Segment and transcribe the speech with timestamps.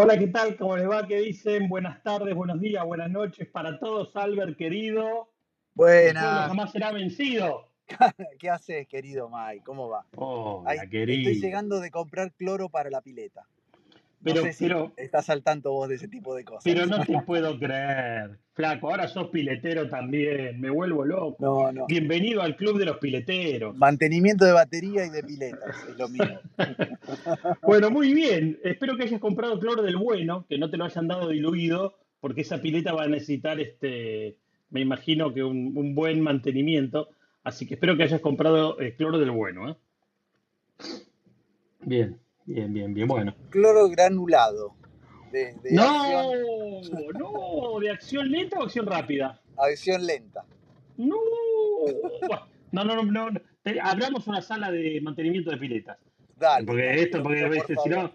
[0.00, 0.56] Hola, ¿qué tal?
[0.56, 1.04] ¿Cómo les va?
[1.08, 1.68] ¿Qué dicen?
[1.68, 4.14] Buenas tardes, buenos días, buenas noches para todos.
[4.14, 5.02] Albert, querido.
[5.02, 6.46] El pueblo Buenas.
[6.46, 7.64] jamás será vencido.
[8.38, 9.64] ¿Qué haces, querido Mike?
[9.64, 10.06] ¿Cómo va?
[10.14, 11.32] Hola, Ay, estoy querido.
[11.32, 13.44] llegando de comprar cloro para la pileta.
[14.20, 16.88] No Pero, sé si pero, estás al tanto vos de ese tipo de pero cosas.
[16.88, 18.36] no te puedo creer.
[18.52, 20.60] Flaco, ahora sos piletero también.
[20.60, 21.36] Me vuelvo loco.
[21.38, 21.86] No, no.
[21.86, 23.76] Bienvenido al club de los pileteros.
[23.76, 26.40] Mantenimiento de batería y de piletas, es lo mismo.
[27.62, 28.58] Bueno, muy bien.
[28.64, 32.40] Espero que hayas comprado cloro del bueno, que no te lo hayan dado diluido, porque
[32.40, 34.36] esa pileta va a necesitar, este,
[34.70, 37.10] me imagino que un, un buen mantenimiento.
[37.44, 39.76] Así que espero que hayas comprado eh, cloro del bueno, ¿eh?
[41.80, 43.06] Bien, bien, bien, bien.
[43.08, 43.34] Bueno.
[43.50, 44.74] Cloro granulado.
[45.32, 46.28] De, de No,
[46.78, 49.40] acción, no, ¿de acción lenta o acción rápida?
[49.58, 50.44] acción lenta.
[50.96, 51.16] No.
[52.72, 53.40] No, no, no, no.
[53.82, 55.98] Abramos una sala de mantenimiento de piletas.
[56.36, 58.12] Dale, Porque esto, porque a veces si no,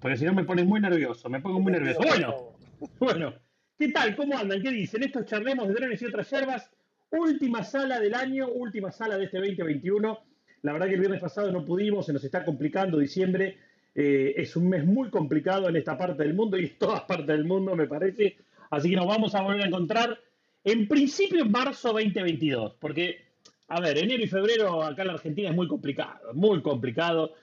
[0.00, 2.00] porque si no me pones muy nervioso, me pongo muy nervioso.
[2.00, 2.52] Bueno,
[2.98, 3.34] bueno,
[3.78, 4.14] ¿qué tal?
[4.14, 4.62] ¿Cómo andan?
[4.62, 5.02] ¿Qué dicen?
[5.02, 6.70] Estos charlemos de drones y otras yerbas.
[7.10, 10.18] Última sala del año, última sala de este 2021.
[10.62, 13.56] La verdad que el viernes pasado no pudimos, se nos está complicando diciembre.
[13.94, 17.26] Eh, es un mes muy complicado en esta parte del mundo y en todas partes
[17.26, 18.36] del mundo, me parece.
[18.70, 20.18] Así que nos vamos a volver a encontrar
[20.64, 23.26] en principio en marzo 2022, porque,
[23.68, 27.34] a ver, enero y febrero acá en la Argentina es muy complicado, muy complicado.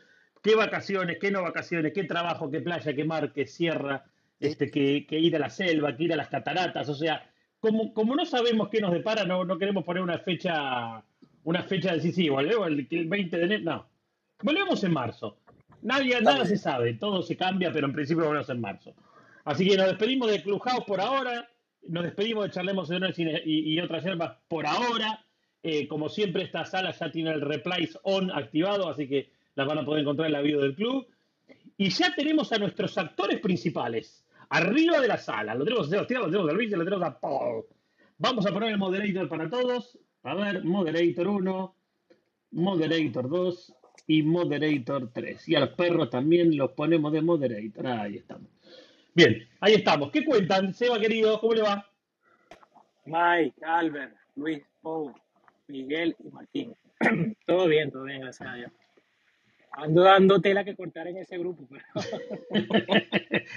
[0.42, 4.06] ¿Qué vacaciones, qué no vacaciones, qué trabajo, qué playa, qué mar, qué sierra,
[4.40, 6.88] este, que, ir a la selva, que ir a las cataratas?
[6.90, 11.04] O sea, como, como no sabemos qué nos depara, no, no queremos poner una fecha,
[11.44, 13.64] una fecha de decir, sí, volvemos el 20 de enero.
[13.66, 13.90] No,
[14.42, 15.38] volvemos en marzo.
[15.82, 18.94] Nadie, nada se sabe, todo se cambia, pero en principio volvemos en marzo.
[19.46, 21.50] Así que nos despedimos de Clubhouse por ahora,
[21.88, 25.24] nos despedimos de Charlemos de y, y, otras yerbas por ahora.
[25.64, 29.80] Eh, como siempre, esta sala ya tiene el replays on activado, así que las van
[29.80, 31.08] a poder encontrar en la video del club.
[31.78, 35.56] Y ya tenemos a nuestros actores principales arriba de la sala.
[35.56, 37.66] Lo tenemos a Sebastián, lo tenemos a Luis lo tenemos a Paul.
[38.18, 39.98] Vamos a poner el moderator para todos.
[40.24, 41.76] A ver, moderator 1,
[42.52, 43.74] moderator 2
[44.10, 45.50] y moderator 3.
[45.50, 47.86] Y a los perros también los ponemos de moderator.
[47.86, 48.50] Ahí estamos.
[49.14, 50.10] Bien, ahí estamos.
[50.10, 50.74] ¿Qué cuentan?
[50.74, 51.88] Seba, querido, ¿cómo le va?
[53.06, 55.14] Mike, Albert, Luis, Paul,
[55.68, 56.74] Miguel y Martín.
[57.46, 58.72] todo bien, todo bien, gracias a Dios.
[59.74, 61.84] Ando dando tela que cortar en ese grupo, pero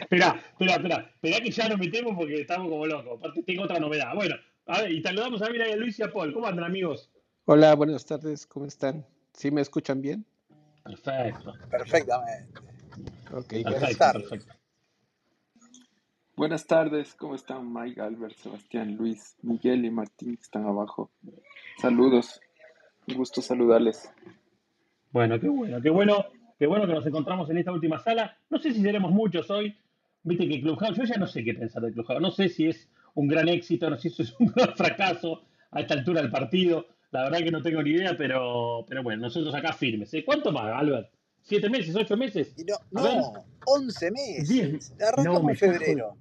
[0.00, 1.10] Esperá, esperá, esperá.
[1.14, 3.18] Esperá que ya nos metemos porque estamos como locos.
[3.18, 4.14] Aparte tengo otra novedad.
[4.14, 4.34] Bueno,
[4.66, 6.34] a ver, y saludamos a Mira y a Luis y a Paul.
[6.34, 7.10] ¿Cómo andan, amigos?
[7.46, 9.06] Hola, buenas tardes, ¿cómo están?
[9.32, 10.26] ¿Sí me escuchan bien?
[10.84, 12.60] Perfecto, Perfectamente.
[13.32, 14.28] Ok, Buenas perfecto, tardes.
[14.28, 14.54] perfecto.
[16.34, 21.10] Buenas tardes, ¿cómo están Mike, Albert, Sebastián, Luis, Miguel y Martín que están abajo?
[21.78, 22.40] Saludos,
[23.06, 24.10] un gusto saludarles.
[25.12, 26.26] Bueno, qué bueno, qué bueno,
[26.58, 28.36] qué bueno que nos encontramos en esta última sala.
[28.50, 29.76] No sé si seremos muchos hoy.
[30.24, 32.20] Viste que Clubhouse, yo ya no sé qué pensar de Clubhouse.
[32.22, 35.80] No sé si es un gran éxito, no sé si es un gran fracaso a
[35.80, 36.86] esta altura del partido.
[37.12, 40.12] La verdad que no tengo ni idea, pero, pero bueno, nosotros acá firmes.
[40.14, 40.24] ¿eh?
[40.24, 41.10] ¿Cuánto más, Albert?
[41.42, 41.94] ¿Siete meses?
[41.94, 42.54] ¿Ocho meses?
[42.66, 43.32] No, no,
[43.66, 44.10] 11
[44.44, 44.72] diez.
[44.72, 44.94] meses.
[44.98, 46.16] No, Arrancamos en febrero.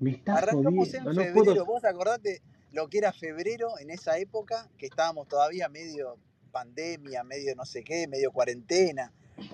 [0.00, 1.10] Me está Arrancamos jodiendo.
[1.10, 1.44] en No febrero.
[1.44, 1.64] puedo.
[1.66, 2.40] Vos acordate
[2.72, 6.16] lo que era febrero en esa época, que estábamos todavía medio
[6.52, 9.12] pandemia, medio no sé qué, medio cuarentena.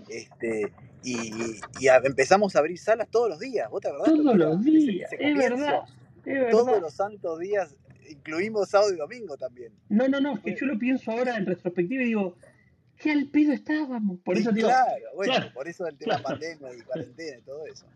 [0.09, 1.33] Este, y,
[1.81, 3.69] y a- empezamos a abrir salas todos los días.
[3.71, 5.11] ¿Vos te acordás Todos los días.
[5.19, 5.81] Es verdad,
[6.53, 7.75] Todos los santos días,
[8.13, 9.73] incluimos sábado y domingo también.
[9.89, 12.37] No, no, no, es que yo lo pienso ahora en retrospectiva y digo,
[12.99, 14.21] qué al pedo estábamos.
[14.21, 16.25] Por eso digo, claro, bueno, claro, por eso el tema claro.
[16.25, 17.87] pandemia y cuarentena y todo eso.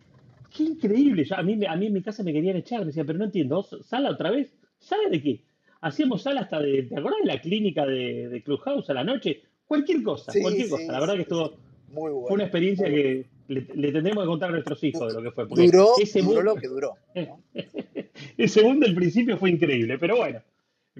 [0.54, 1.25] Qué increíble.
[1.25, 2.81] Ya, a, mí, a mí en mi casa me querían echar.
[2.81, 4.53] Me decían, pero no entiendo, ¿sala otra vez?
[4.78, 5.44] ¿Sala de qué?
[5.81, 9.43] Hacíamos sala hasta de, ¿te acordás de la clínica de, de Clubhouse a la noche?
[9.66, 10.93] Cualquier cosa, Sí, cualquier cosa.
[10.93, 11.56] La verdad que estuvo.
[11.88, 13.03] Muy fue una bueno, experiencia bueno.
[13.03, 15.46] que le, le tendremos que contar a nuestros hijos de lo que fue.
[15.72, 17.42] Duró, ese duró lo que duró, ¿no?
[18.38, 19.98] ese boom del principio fue increíble.
[19.98, 20.42] Pero bueno,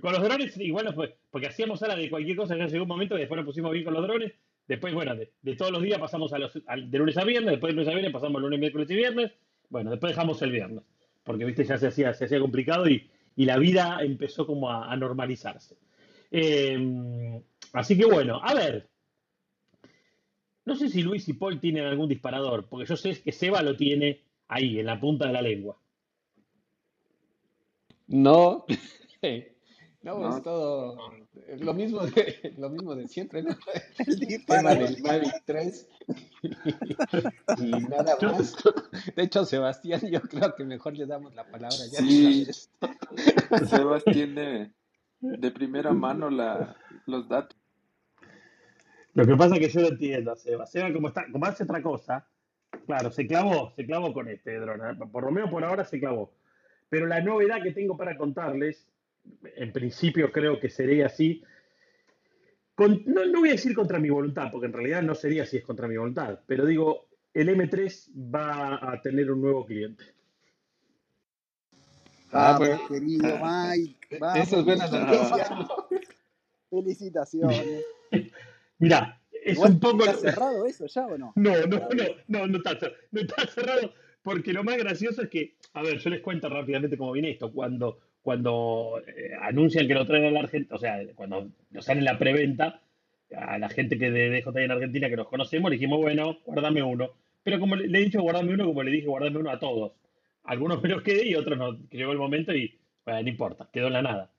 [0.00, 2.88] con los drones igual no fue, porque hacíamos sala de cualquier cosa, ya llegó un
[2.88, 4.32] momento que después nos pusimos bien con los drones.
[4.68, 7.52] Después, bueno, de, de todos los días pasamos a los, al- de lunes a viernes,
[7.52, 9.32] después de lunes a viernes pasamos lunes, miércoles y viernes.
[9.68, 10.82] Bueno, después dejamos el viernes,
[11.24, 14.92] porque viste, ya se hacía, se hacía complicado y, y la vida empezó como a,
[14.92, 15.76] a normalizarse.
[16.32, 17.41] Eh,
[17.72, 18.88] así que bueno, a ver,
[20.66, 23.77] no sé si Luis y Paul tienen algún disparador, porque yo sé que Seba lo
[23.77, 25.78] tiene ahí, en la punta de la lengua.
[28.09, 28.66] No,
[30.03, 30.97] no, es todo
[31.59, 33.57] lo mismo de, lo mismo de siempre, ¿no?
[33.98, 35.89] El Tema del Mavic 3
[37.59, 38.57] y nada más.
[39.15, 42.71] De hecho, Sebastián, yo creo que mejor le damos la palabra ya sí, vez.
[43.69, 44.72] Sebas tiene
[45.21, 46.77] de primera mano la,
[47.07, 47.55] los datos.
[49.16, 50.66] Lo que pasa es que yo lo entiendo a Seba.
[50.66, 52.27] Seba, como, está, como hace otra cosa,
[52.84, 54.80] Claro, se clavó, se clavó con este dron.
[54.80, 54.98] ¿eh?
[55.10, 56.33] Por lo menos por ahora se clavó.
[56.89, 58.86] Pero la novedad que tengo para contarles,
[59.57, 61.42] en principio creo que sería así.
[62.74, 65.57] con- no, no voy a decir contra mi voluntad, porque en realidad no sería si
[65.57, 70.04] es contra mi voluntad, pero digo, el M3 va a tener un nuevo cliente.
[72.33, 74.19] Ah, Vamos, pues, querido Ah, Mike.
[74.21, 74.86] Vamos, eso es buena
[76.71, 77.84] Felicitaciones.
[78.78, 80.04] Mirá, es un poco...
[80.04, 81.32] ¿está cerrado eso ya o no?
[81.36, 83.92] No, no, no, no, no está, cer- no está cerrado,
[84.22, 87.52] porque lo más gracioso es que, a ver, yo les cuento rápidamente cómo viene esto.
[87.52, 92.02] Cuando, cuando eh, anuncian que lo traen a la Argentina, o sea, cuando nos sale
[92.02, 92.82] la preventa,
[93.36, 96.82] a la gente que de DJI en Argentina que nos conocemos, le dijimos, bueno, guardame
[96.82, 97.10] uno.
[97.42, 99.92] Pero como le, he dicho guardame uno, como le dije guardame uno a todos.
[100.44, 103.88] Algunos me los quedé y otros no, llegó el momento y, bueno, no importa, quedó
[103.88, 104.30] en la nada.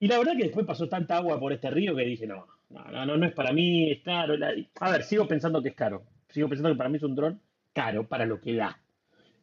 [0.00, 2.84] Y la verdad que después pasó tanta agua por este río que dije, no, no,
[2.90, 4.34] no, no, no es para mí, es caro.
[4.80, 6.04] A ver, sigo pensando que es caro.
[6.28, 7.40] Sigo pensando que para mí es un dron
[7.72, 8.78] caro para lo que da.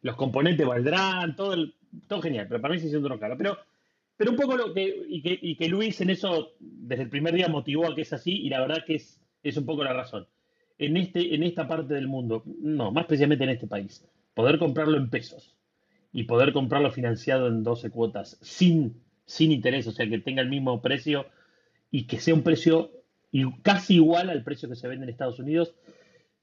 [0.02, 1.74] Los componentes valdrán, todo, el-
[2.06, 3.36] todo genial, pero para mí sí es un dron caro.
[3.36, 3.58] Pero,
[4.16, 7.34] pero un poco lo que y, que, y que Luis en eso desde el primer
[7.34, 9.92] día motivó a que es así y la verdad que es, es un poco la
[9.92, 10.28] razón.
[10.78, 14.98] En, este, en esta parte del mundo, no, más precisamente en este país, poder comprarlo
[14.98, 15.56] en pesos
[16.12, 20.50] y poder comprarlo financiado en 12 cuotas sin, sin interés, o sea, que tenga el
[20.50, 21.26] mismo precio
[21.90, 22.90] y que sea un precio
[23.32, 25.74] i- casi igual al precio que se vende en Estados Unidos,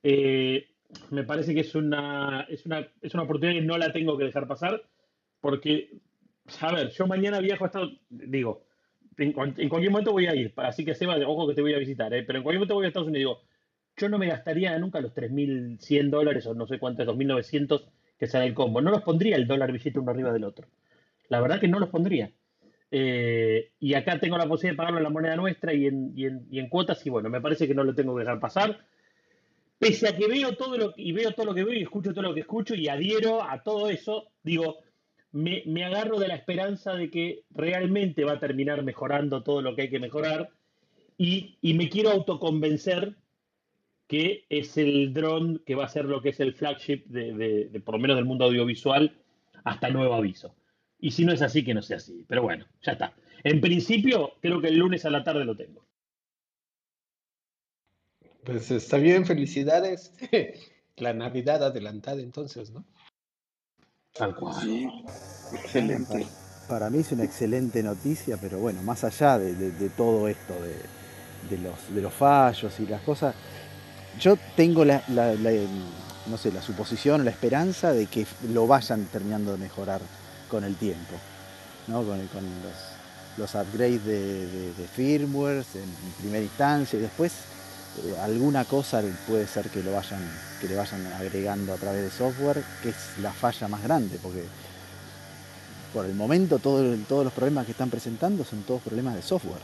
[0.04, 0.68] eh,
[1.12, 4.26] me parece que es una, es, una, es una oportunidad que no la tengo que
[4.26, 4.84] dejar pasar,
[5.42, 6.00] porque,
[6.62, 8.66] a ver, yo mañana viajo a Estados digo,
[9.18, 11.74] en, cual- en cualquier momento voy a ir, así que Seba, ojo que te voy
[11.74, 13.54] a visitar, eh, pero en cualquier momento voy a Estados Unidos, digo,
[13.98, 17.86] yo no me gastaría nunca los 3.100 dólares o no sé cuánto es, 2.900
[18.20, 20.68] que sale el combo, no los pondría el dólar billete uno arriba del otro.
[21.30, 22.32] La verdad que no los pondría.
[22.96, 27.04] Eh, y acá tengo la posibilidad de pagarlo en la moneda nuestra y en, cuotas,
[27.04, 28.86] y bueno, me parece que no lo tengo que dejar pasar.
[29.80, 32.22] Pese a que veo todo lo y veo todo lo que veo y escucho todo
[32.22, 34.78] lo que escucho y adhiero a todo eso, digo,
[35.32, 39.82] me, agarro de la esperanza de que realmente va a terminar mejorando todo lo que
[39.82, 40.52] hay que mejorar
[41.18, 43.16] y, me quiero autoconvencer
[44.06, 47.80] que es el dron que va a ser lo que es el flagship de- de
[47.80, 49.18] por lo menos del mundo audiovisual
[49.64, 50.54] hasta nuevo aviso.
[51.04, 52.24] Y si no es así, que no sea así.
[52.30, 53.14] Pero bueno, ya está.
[53.44, 55.86] En principio, creo que el lunes a la tarde lo tengo.
[58.46, 60.14] Pues está bien, felicidades.
[60.96, 62.86] La Navidad adelantada entonces, ¿no?
[64.14, 64.62] Tal cual.
[64.62, 64.88] Sí,
[65.52, 66.26] excelente.
[66.70, 70.54] Para mí es una excelente noticia, pero bueno, más allá de, de- de todo esto,
[70.54, 70.76] de,
[71.54, 73.36] de los, de los fallos y las cosas,
[74.22, 75.52] yo tengo la, la- la,
[76.28, 80.00] no sé, la suposición, la esperanza de que lo vayan terminando de mejorar
[80.54, 81.16] con el tiempo,
[81.88, 82.04] ¿no?
[82.04, 87.34] con, los, los upgrades de, de, firmware en primera instancia y después
[88.06, 90.22] eh, alguna cosa puede ser que lo vayan
[90.62, 94.44] que le vayan agregando a través de software, que es la falla más grande, porque
[95.92, 99.62] por el momento todo todos los problemas que están presentando son todos problemas de software.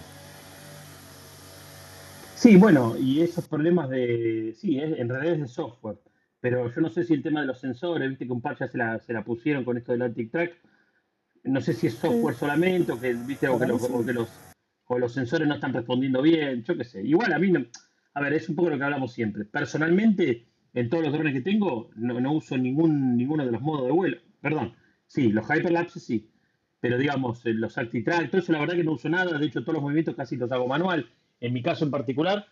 [2.33, 4.55] Sí, bueno, y esos problemas de.
[4.57, 5.99] Sí, en realidad es de software.
[6.41, 8.67] Pero yo no sé si el tema de los sensores, viste que un par ya
[8.67, 10.53] se la, se la pusieron con esto del anti-track.
[11.43, 14.29] No sé si es software solamente o que, viste, o que, los, o que los,
[14.87, 17.01] o los sensores no están respondiendo bien, yo qué sé.
[17.03, 17.65] Igual a mí, no-
[18.13, 19.45] a ver, es un poco lo que hablamos siempre.
[19.45, 23.85] Personalmente, en todos los drones que tengo, no, no uso ningún, ninguno de los modos
[23.85, 24.17] de vuelo.
[24.41, 24.73] Perdón,
[25.07, 26.29] sí, los hyperlapses sí.
[26.81, 29.37] Pero digamos, eh, los ActiTrack, todo eso la verdad que no uso nada.
[29.37, 31.09] De hecho, todos los movimientos casi los hago manual.
[31.39, 32.45] En mi caso en particular,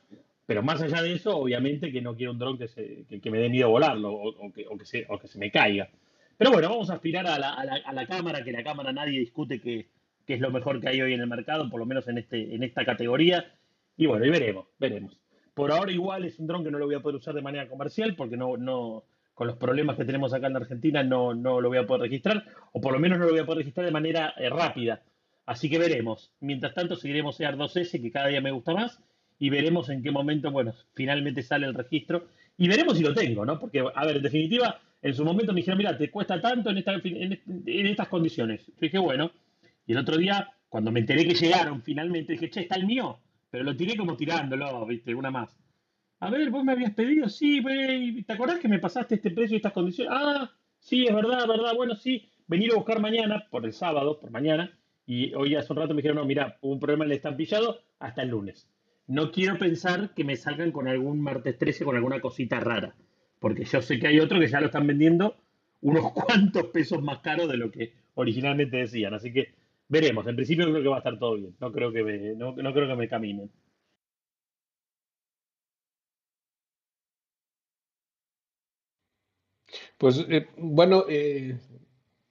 [0.46, 3.32] pero más allá de eso, obviamente que no quiero un dron que, se, que, que
[3.32, 5.90] me dé miedo volarlo o, o que, o, que se, o que se me caiga.
[6.38, 8.92] Pero bueno, vamos a aspirar a la, a la, a la cámara, que la cámara
[8.94, 9.88] nadie discute que,
[10.26, 12.54] que, es lo mejor que hay hoy en el mercado, por lo menos en, este,
[12.54, 13.54] en esta categoría.
[13.98, 15.20] Y bueno, y veremos, veremos.
[15.54, 17.68] Por ahora igual es un dron que no lo voy a poder usar de manera
[17.68, 21.62] comercial porque no, no, con los problemas que tenemos acá en la Argentina no, no
[21.62, 23.86] lo voy a poder registrar, o por lo menos no lo voy a poder registrar
[23.86, 25.02] de manera eh, rápida.
[25.48, 26.32] Así que veremos.
[26.40, 29.00] Mientras tanto seguiremos EAR2S, que cada día me gusta más,
[29.40, 32.28] y veremos en qué momento, bueno, finalmente sale el registro.
[32.58, 33.60] Y veremos si lo tengo, ¿no?
[33.60, 36.80] Porque, a ver, en definitiva, en su momento me dijeron, mira, te cuesta tanto en,
[36.80, 38.72] esta, en estas condiciones.
[38.80, 39.32] Dije, bueno.
[39.86, 43.20] Y el otro día, cuando me enteré que llegaron finalmente, dije, che, está el mío.
[43.50, 45.16] Pero lo tiré como tirándolo, ¿viste?
[45.16, 45.58] Una más.
[46.20, 49.54] A ver, vos me habías pedido, sí, güey, ¿te acordás que me pasaste este precio
[49.54, 50.12] y estas condiciones?
[50.16, 54.32] Ah, sí, es verdad, verdad, bueno, sí, venir a buscar mañana, por el sábado, por
[54.32, 54.76] mañana,
[55.06, 57.82] y hoy hace un rato me dijeron, no, mira, hubo un problema en el estampillado,
[58.00, 58.68] hasta el lunes.
[59.06, 62.96] No quiero pensar que me salgan con algún martes 13, con alguna cosita rara,
[63.40, 65.36] porque yo sé que hay otro que ya lo están vendiendo
[65.82, 69.54] unos cuantos pesos más caro de lo que originalmente decían, así que
[69.90, 72.54] veremos, en principio creo que va a estar todo bien, no creo que me, no,
[72.56, 73.50] no creo que me caminen.
[79.98, 81.58] Pues eh, bueno, eh,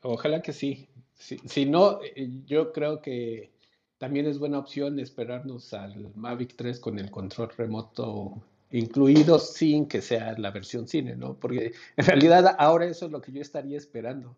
[0.02, 0.88] ojalá que sí.
[1.14, 3.52] Si, no, eh, yo creo que
[3.98, 10.02] también es buena opción esperarnos al Mavic 3 con el control remoto incluido sin que
[10.02, 11.34] sea la versión cine, ¿no?
[11.34, 14.36] Porque en realidad ahora eso es lo que yo estaría esperando.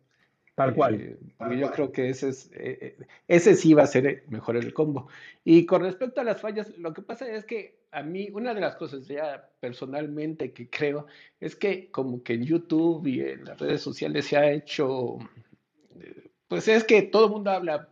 [0.59, 1.01] Tal cual.
[1.01, 4.57] Eh, porque yo creo que ese, es, eh, eh, ese sí va a ser mejor
[4.57, 5.07] el combo.
[5.45, 8.61] Y con respecto a las fallas, lo que pasa es que a mí, una de
[8.61, 11.07] las cosas ya personalmente que creo
[11.39, 15.19] es que como que en YouTube y en las redes sociales se ha hecho,
[16.49, 17.89] pues es que todo el mundo habla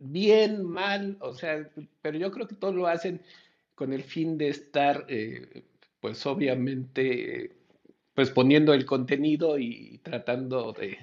[0.00, 1.70] bien, mal, o sea,
[2.02, 3.22] pero yo creo que todos lo hacen
[3.76, 5.06] con el fin de estar,
[6.00, 7.56] pues obviamente,
[8.14, 10.98] pues poniendo el contenido y tratando de,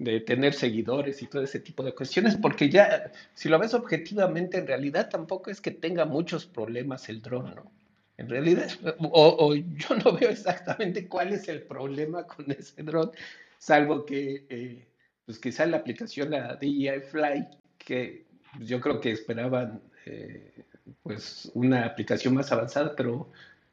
[0.00, 4.56] de tener seguidores y todo ese tipo de cuestiones, porque ya, si lo ves objetivamente,
[4.56, 7.70] en realidad tampoco es que tenga muchos problemas el dron, ¿no?
[8.16, 13.10] En realidad, o, yo no veo exactamente cuál es el problema con ese dron,
[13.58, 14.86] salvo que, eh,
[15.26, 18.24] pues quizá la aplicación, la DJI Fly, que
[18.60, 20.64] yo creo que esperaban, eh,
[21.02, 23.30] pues, una aplicación más avanzada, pero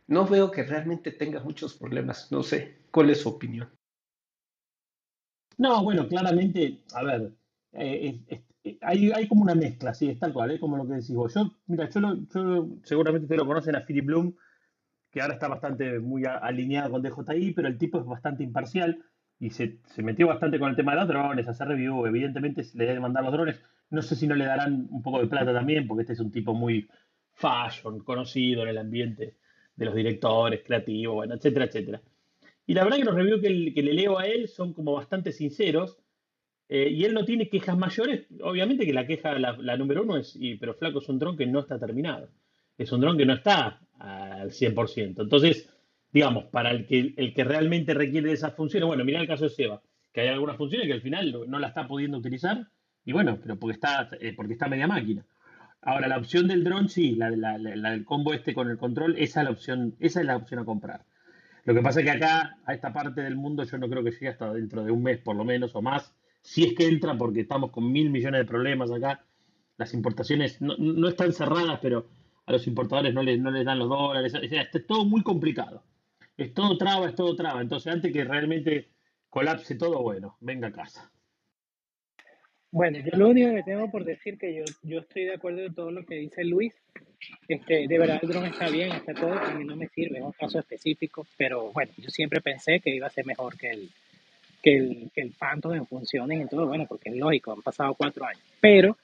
[0.07, 2.31] no veo que realmente tenga muchos problemas.
[2.31, 3.69] No sé, ¿cuál es su opinión?
[5.57, 7.33] No, bueno, claramente, a ver,
[7.73, 8.19] eh,
[8.63, 11.15] eh, hay, hay, como una mezcla, sí, es tal cual, es como lo que decís
[11.15, 11.33] vos.
[11.33, 11.99] Yo, mira, yo,
[12.33, 14.35] yo seguramente ustedes lo conocen a Philip Bloom,
[15.11, 19.03] que ahora está bastante muy alineado con DJI, pero el tipo es bastante imparcial
[19.39, 22.85] y se, se, metió bastante con el tema de los drones, hacer review, evidentemente le
[22.85, 23.59] deben mandar los drones.
[23.89, 26.31] No sé si no le darán un poco de plata también, porque este es un
[26.31, 26.89] tipo muy
[27.33, 29.37] fashion, conocido en el ambiente
[29.77, 32.01] de los directores, creativos, etcétera, etcétera.
[32.65, 33.49] Y la verdad que los reviews que,
[33.81, 35.97] le leo a él son como bastante sinceros.
[36.69, 38.25] Eh, y él no tiene quejas mayores.
[38.41, 41.45] Obviamente que la queja, la, número uno es, y, pero flaco, es un dron que
[41.45, 42.29] no está terminado.
[42.77, 45.21] Es un dron que no está al 100%.
[45.21, 45.69] Entonces,
[46.11, 49.45] digamos, para el que, el que realmente requiere de esas funciones, bueno, mira el caso
[49.45, 49.81] de Seba,
[50.11, 52.67] que hay algunas funciones que al final no la está pudiendo utilizar.
[53.05, 55.25] Y bueno, pero porque está, eh, porque está media máquina.
[55.81, 59.41] Ahora, la opción del dron, sí, la, la, del combo este con el control, esa
[59.41, 61.05] es la opción, esa es la opción a comprar.
[61.65, 64.11] Lo que pasa es que acá, a esta parte del mundo, yo no creo que
[64.11, 66.13] llegue hasta dentro de un mes por lo menos o más.
[66.41, 69.25] Si es que entra, porque estamos con mil millones de problemas acá.
[69.77, 72.09] Las importaciones no, están cerradas, pero
[72.45, 74.33] a los importadores no les, no les dan los dólares.
[74.33, 75.83] O sea, es todo muy complicado.
[76.37, 77.61] Es todo traba, es todo traba.
[77.61, 78.89] Entonces, antes que realmente
[79.29, 81.11] colapse todo, bueno, venga a casa.
[82.71, 85.73] Bueno, yo lo único que tengo por decir que yo, yo estoy de acuerdo en
[85.73, 86.73] todo lo que dice Luis.
[87.47, 90.23] Este, de verdad el dron está bien, está todo, a mí no me sirve, es
[90.23, 93.89] un caso específico, pero bueno, yo siempre pensé que iba a ser mejor que el,
[94.61, 97.95] que el, que el Phantom en funciones y todo, bueno, porque es lógico, han pasado
[97.95, 98.97] cuatro años, pero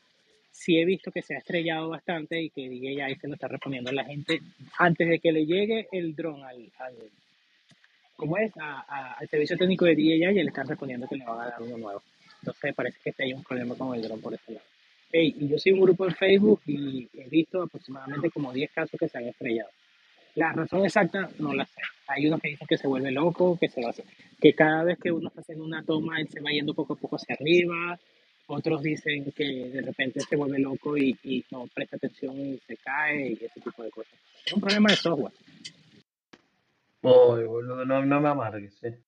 [0.51, 3.89] sí he visto que se ha estrellado bastante y que DJI se lo está respondiendo
[3.89, 4.41] a la gente
[4.77, 6.71] antes de que le llegue el dron al,
[8.15, 8.51] ¿cómo es?
[8.57, 11.61] A, al servicio técnico de DJI y le están respondiendo que le van a dar
[11.61, 12.03] uno nuevo.
[12.43, 14.65] Entonces parece que hay un problema con el dron por ese lado.
[15.09, 18.99] Hey, y yo soy un grupo en Facebook y he visto aproximadamente como 10 casos
[18.99, 19.69] que se han estrellado.
[20.35, 21.79] La razón exacta no la sé.
[22.07, 24.03] Hay unos que dicen que se vuelve loco, que se va a hacer,
[24.41, 26.97] que cada vez que uno está haciendo una toma, él se va yendo poco a
[26.97, 27.97] poco hacia arriba.
[28.47, 32.75] Otros dicen que de repente se vuelve loco y, y no presta atención y se
[32.75, 34.19] cae y ese tipo de cosas.
[34.45, 35.33] Es un problema de software.
[37.01, 38.99] Boludo, no, no me amargues, eh.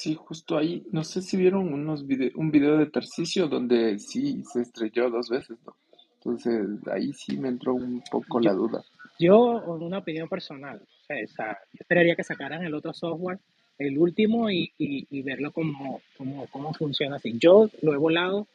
[0.00, 4.62] Sí, justo ahí, no sé si vieron unos un video de Tarcisio donde sí se
[4.62, 5.76] estrelló dos veces, ¿no?
[6.14, 8.82] Entonces ahí sí me entró un poco la duda.
[9.18, 13.40] Yo, una opinión personal, o sea, yo esperaría que sacaran el otro software,
[13.76, 17.34] el último, y, y, verlo como, como, cómo funciona así.
[17.38, 18.46] Yo lo he volado,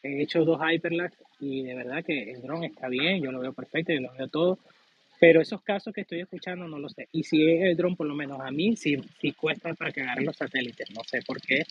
[0.00, 3.52] he hecho dos Hyperlapse y de verdad que el drone está bien, yo lo veo
[3.52, 4.58] perfecto, yo lo veo todo,
[5.20, 7.08] pero esos casos que estoy escuchando no lo sé.
[7.12, 10.02] Y si es el dron, por lo menos a mí, sí, sí cuesta para que
[10.02, 10.90] agarren los satélites.
[10.90, 11.64] No sé por qué.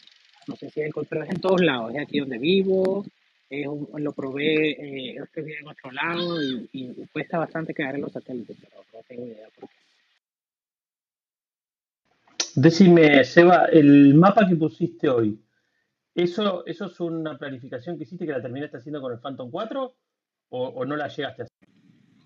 [0.48, 1.94] No sé si es, pero en todos lados.
[1.94, 3.06] Es aquí donde vivo,
[3.50, 8.58] es lo probé, eh, estoy en otro lado y, cuesta bastante que agarren los satélites,
[8.60, 9.76] pero no tengo idea por qué.
[12.56, 15.40] Decime, Seba, el mapa que pusiste hoy,
[16.16, 19.96] ¿eso, ¿eso es una planificación que hiciste que la terminaste haciendo con el Phantom 4
[20.50, 21.73] o, o no la llegaste a hacer?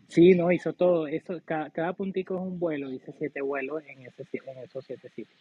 [0.08, 1.08] Sí, no, hizo todo.
[1.08, 5.10] Eso, cada, cada puntico es un vuelo, dice siete vuelos en, ese, en esos siete
[5.10, 5.40] sitios.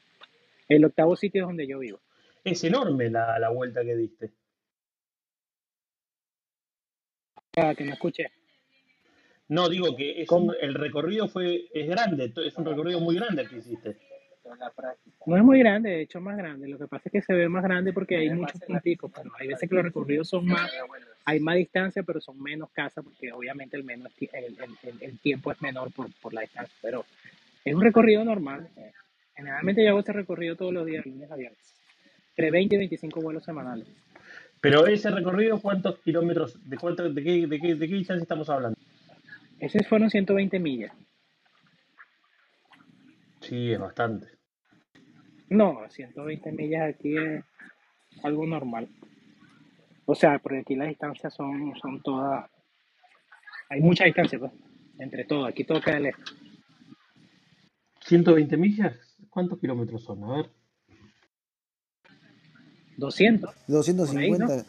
[0.68, 2.00] El octavo sitio es donde yo vivo.
[2.42, 4.32] Es enorme la, la vuelta que diste.
[7.56, 8.26] Ah, que me escuché.
[9.48, 10.28] No, digo que es
[10.60, 13.96] el recorrido fue es grande, es un recorrido muy grande que hiciste.
[15.26, 16.68] No es muy grande, de hecho más grande.
[16.68, 19.48] Lo que pasa es que se ve más grande porque hay muchos punticos, pero hay
[19.48, 20.70] veces que los recorridos son más,
[21.24, 25.50] hay más distancia, pero son menos casas porque obviamente el, menos, el, el, el tiempo
[25.50, 26.74] es menor por, por, la distancia.
[26.80, 27.04] Pero
[27.64, 28.68] es un recorrido normal.
[29.34, 31.74] Generalmente yo hago este recorrido todos los días, lunes a viernes.
[32.30, 33.86] Entre 20 y 25 vuelos semanales.
[34.60, 38.48] Pero ese recorrido, ¿cuántos kilómetros, de, cuánto, de, qué, de, qué, de qué distancia estamos
[38.48, 38.78] hablando?
[39.58, 40.92] Esos fueron 120 millas.
[43.40, 44.35] Sí, es bastante.
[45.48, 47.44] No, 120 millas aquí es
[48.22, 48.88] algo normal.
[50.04, 52.50] O sea, porque aquí las distancias son, son todas...
[53.68, 54.52] Hay mucha distancia, pues,
[54.98, 55.46] entre todo.
[55.46, 56.24] Aquí todo queda lejos.
[58.06, 58.96] 120 millas,
[59.30, 60.22] ¿cuántos kilómetros son?
[60.24, 60.50] A ver.
[62.96, 63.54] 200.
[63.66, 64.62] 250, Por ahí,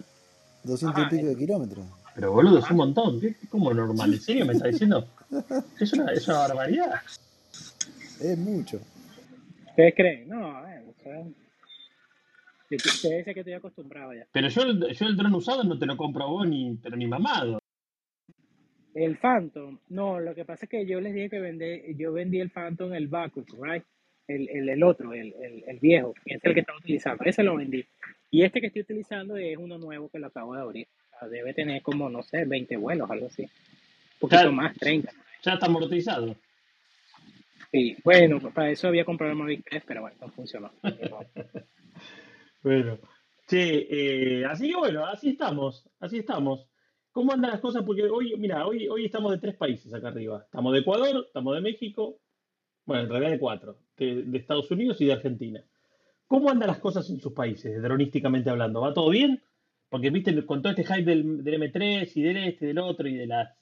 [0.63, 1.85] 200 y Ajá, pico de kilómetros.
[2.15, 3.21] Pero boludo, es un montón.
[3.21, 3.35] ¿Qué?
[3.49, 4.11] ¿Cómo normal?
[4.11, 5.07] ¿En serio me está diciendo?
[5.79, 7.01] Es una, es una barbaridad.
[8.19, 8.79] Es mucho.
[9.77, 10.27] ¿Ustedes creen?
[10.27, 10.63] No,
[12.69, 14.25] yo- Ustedes dicen que estoy acostumbrado ya.
[14.31, 17.05] Pero yo, el- yo el dron usado no te lo compro vos ni, pero ni
[17.05, 17.59] mamado.
[18.95, 22.39] El Phantom, no, lo que pasa es que yo les dije que vendé, yo vendí
[22.39, 23.83] el Phantom, el backup, right?
[24.27, 27.43] El, el, el otro, el, el, el viejo, que es el que estaba utilizando, ese
[27.43, 27.85] lo vendí.
[28.31, 30.87] Y este que estoy utilizando es uno nuevo que lo acabo de abrir.
[31.15, 33.43] O sea, debe tener como, no sé, 20 vuelos, algo así.
[33.43, 35.11] Un poquito Ya, más, 30.
[35.43, 36.35] ya está amortizado.
[37.71, 40.71] Sí, bueno, para eso había comprado el Mavic 3, pero bueno, no funcionó.
[42.63, 42.99] Bueno,
[43.47, 46.67] che, eh, así que bueno, así estamos, así estamos.
[47.11, 47.83] ¿Cómo andan las cosas?
[47.83, 50.41] Porque hoy, mira, hoy, hoy estamos de tres países acá arriba.
[50.43, 52.19] Estamos de Ecuador, estamos de México,
[52.85, 55.63] bueno, en realidad de cuatro, de, de Estados Unidos y de Argentina.
[56.27, 58.81] ¿Cómo andan las cosas en sus países, dronísticamente hablando?
[58.81, 59.41] ¿Va todo bien?
[59.89, 63.15] Porque, viste, con todo este hype del, del M3 y del este, del otro y
[63.15, 63.55] de las...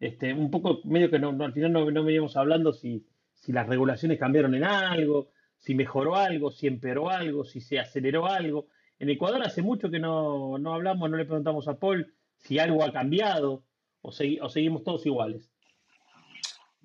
[0.00, 3.06] Este, un poco, medio que no, no, al final no, no veníamos hablando si,
[3.42, 8.26] si las regulaciones cambiaron en algo, si mejoró algo, si empeoró algo, si se aceleró
[8.26, 8.68] algo.
[9.00, 12.84] En Ecuador hace mucho que no, no hablamos, no le preguntamos a Paul si algo
[12.84, 13.64] ha cambiado
[14.00, 15.50] o, segui- o seguimos todos iguales.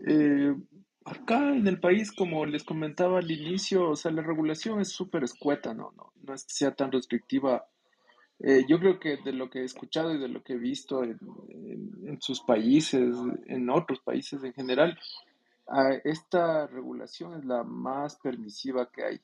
[0.07, 0.55] Eh,
[1.05, 5.23] acá en el país, como les comentaba al inicio, o sea, la regulación es súper
[5.25, 5.93] escueta, ¿no?
[5.95, 7.67] No, no es que sea tan restrictiva.
[8.39, 11.03] Eh, yo creo que de lo que he escuchado y de lo que he visto
[11.03, 13.15] en, en- en sus países,
[13.45, 14.97] en otros países en general,
[16.03, 19.21] esta regulación es la más permisiva que hay.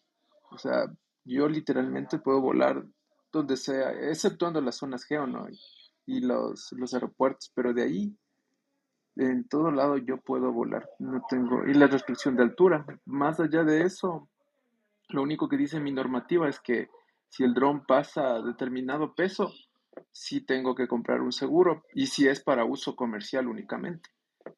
[0.51, 0.85] O sea,
[1.25, 2.83] yo literalmente puedo volar
[3.31, 5.47] donde sea, exceptuando las zonas geo, ¿no?
[6.05, 8.17] Y, los, los aeropuertos, pero de ahí
[9.15, 12.85] en todo lado yo puedo volar, no tengo, y la restricción de altura.
[13.05, 14.29] Más allá de eso,
[15.09, 16.89] lo único que dice mi normativa es que
[17.29, 19.51] si el dron pasa determinado peso,
[20.11, 24.09] sí tengo que comprar un seguro, y si es para uso comercial únicamente.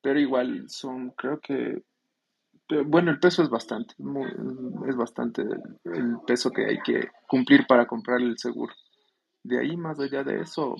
[0.01, 1.83] Pero igual son, creo que,
[2.69, 3.95] eh, bueno, el peso es bastante,
[4.87, 5.43] es bastante
[5.83, 8.73] el, peso que hay que cumplir para comprar el seguro.
[9.43, 10.75] De ahí, más allá de eso,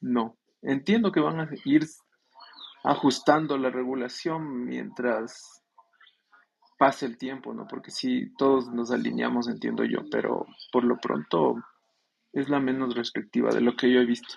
[0.00, 0.36] no.
[0.62, 1.86] Entiendo que van a ir
[2.82, 5.62] ajustando la regulación mientras
[6.78, 7.66] pase el tiempo, ¿no?
[7.68, 11.56] Porque si todos nos alineamos, entiendo yo, pero por lo pronto
[12.32, 14.36] es la menos restrictiva de lo que yo he visto.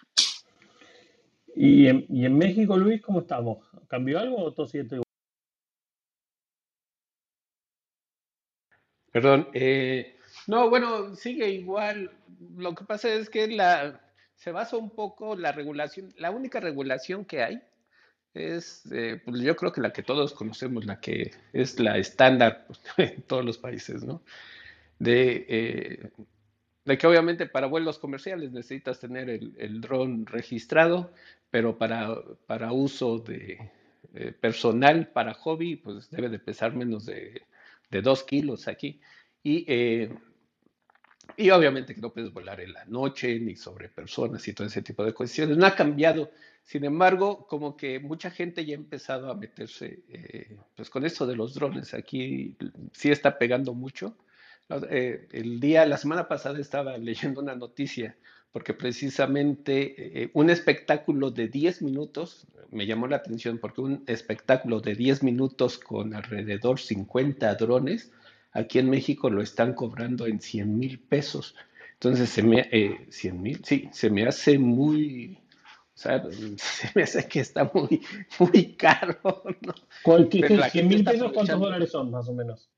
[1.56, 3.60] ¿Y en, México, Luis, cómo estamos?
[3.88, 5.04] ¿Cambió algo o todo sigue igual?
[9.12, 9.48] Perdón.
[9.54, 12.12] eh, no, bueno, sigue igual.
[12.58, 14.02] Lo que pasa es que la,
[14.36, 17.62] se basa un poco la regulación, la única regulación que hay
[18.34, 22.66] es, eh, pues yo creo que la que todos conocemos, la que es la estándar
[22.68, 24.24] pues, en todos los países, ¿no?
[25.00, 26.12] De, eh,
[26.86, 31.14] de que obviamente para vuelos comerciales necesitas tener el, el dron registrado,
[31.50, 32.16] pero para,
[32.46, 33.72] para uso de
[34.14, 37.44] eh, personal, para hobby, pues debe de pesar menos de,
[37.90, 39.00] de dos kilos aquí.
[39.42, 40.14] Y, eh,
[41.38, 44.82] y obviamente que no puedes volar en la noche, ni sobre personas y todo ese
[44.82, 45.58] tipo de cuestiones.
[45.58, 46.32] No ha cambiado.
[46.64, 51.26] Sin embargo, como que mucha gente ya ha empezado a meterse eh, pues con esto
[51.26, 51.94] de los drones.
[51.94, 52.56] Aquí
[52.92, 54.16] sí está pegando mucho.
[54.90, 58.16] Eh, el día, la semana pasada estaba leyendo una noticia
[58.52, 64.80] porque precisamente eh, un espectáculo de 10 minutos me llamó la atención porque un espectáculo
[64.80, 68.12] de 10 minutos con alrededor 50 drones
[68.52, 71.56] aquí en México lo están cobrando en 100 mil pesos.
[71.94, 75.40] Entonces, se me, eh, 100 mil, sí, se me hace muy,
[75.96, 76.24] o sea,
[76.58, 78.02] se me hace que está muy,
[78.40, 79.20] muy caro,
[79.62, 79.74] ¿no?
[80.04, 82.70] ¿Cuál- qué- Pero qué- la 100 gente mil pesos, ¿cuántos dólares son, más o menos?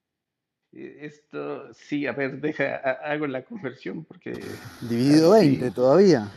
[0.76, 6.32] Eh, Esto, sí, a ver, deja, ha- hago la conversión porque Dividido así 20 todavía.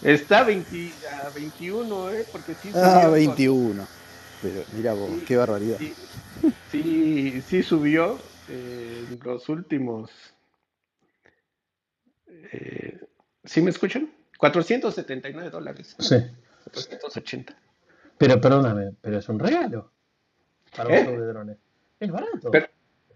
[0.00, 2.26] está 20 a 21, ¿eh?
[2.32, 3.88] Porque sí Ah, subió con, 21.
[4.40, 5.76] Pero mira vos, sí, qué barbaridad.
[5.78, 5.94] sí,
[6.70, 10.10] sí, sí subió eh, en los últimos,
[12.26, 12.98] eh,
[13.44, 14.10] ¿sí me escuchan?
[14.38, 16.16] 479 dólares, Sí.
[16.72, 17.54] 480.
[18.16, 19.92] Pero perdóname, pero es un regalo
[20.74, 21.18] para un show ¿Eh?
[21.18, 21.58] de drones.
[22.00, 22.50] Es barato.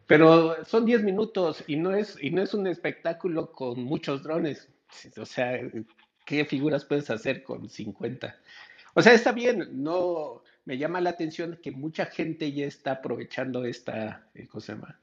[0.06, 4.68] Pero, son 10 minutos y no, es, y no es un espectáculo con muchos drones.
[5.16, 5.58] O sea,
[6.26, 8.38] ¿qué figuras puedes hacer con 50?
[8.92, 13.64] O sea, está bien, no me llama la atención que mucha gente ya está aprovechando
[13.64, 15.00] esta, eh, ¿cómo se llama?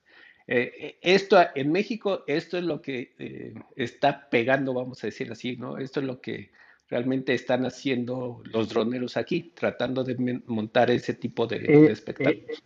[0.47, 5.57] Eh, eh, esto en México, esto es lo que está pegando, vamos a decir así,
[5.57, 5.79] ¿no?
[5.79, 6.51] Esto es lo que
[6.89, 12.61] realmente están haciendo los droneros aquí, tratando de montar ese tipo de, espectáculos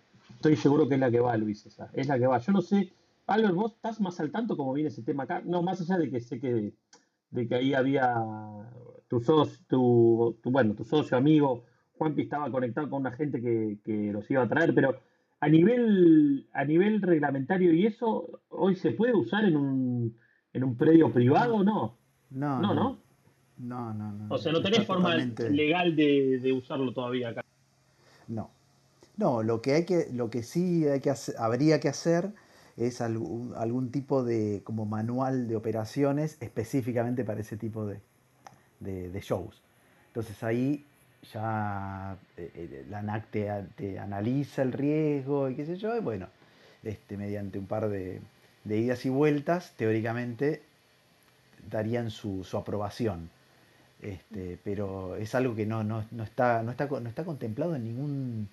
[0.45, 1.89] estoy seguro que es la que va, Luis, esa.
[1.93, 2.37] Es la que va.
[2.37, 2.93] Yo no sé,
[3.25, 5.41] Albert, vos estás más al tanto cómo viene ese tema acá.
[5.43, 6.73] No, más allá de que sé que,
[7.31, 8.13] de que ahí había
[9.07, 11.63] tu socio, tu, bueno, tu socio, amigo,
[11.97, 14.99] Juanpi estaba conectado con una gente que, que, los iba a traer, pero
[15.39, 20.15] a nivel, a nivel reglamentario y eso, ¿hoy se puede usar en un,
[20.53, 21.97] en un predio privado o no?
[22.29, 22.99] No, no, no.
[23.57, 24.27] No, no, no.
[24.29, 27.41] O sea, no tenés forma legal de, de usarlo todavía acá.
[28.27, 28.51] No,
[29.17, 32.31] no, lo que, hay que, lo que sí hay que habría que hacer
[32.77, 37.99] es algún, algún, tipo de como manual de operaciones específicamente para ese tipo de,
[38.79, 39.61] de, shows.
[40.07, 40.85] Entonces ahí
[41.33, 46.27] ya eh, eh, la ANAC te, analiza el riesgo y qué sé yo, y bueno,
[46.83, 48.19] este, mediante un par de,
[48.65, 50.61] de idas y vueltas, teóricamente
[51.69, 53.29] darían su, su aprobación.
[54.01, 57.85] Este, pero es algo que no, no, no, está, no, está, no está contemplado en
[57.85, 58.49] ningún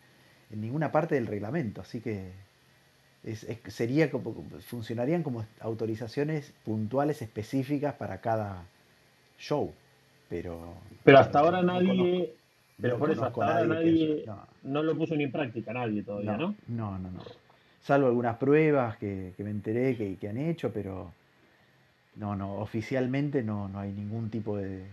[0.52, 2.32] en ninguna parte del reglamento, así que
[3.68, 8.64] sería como, funcionarían como autorizaciones puntuales específicas para cada
[9.38, 9.72] show,
[10.28, 12.34] pero pero hasta ahora nadie
[12.80, 14.24] pero por eso hasta ahora nadie
[14.62, 14.82] no.
[14.82, 16.54] lo puso ni en práctica nadie todavía, ¿no?
[16.66, 17.22] No, no, no.
[17.80, 21.12] Salvo algunas pruebas que, me enteré que, han hecho, pero
[22.16, 24.84] no, no, oficialmente no, no hay ningún tipo de,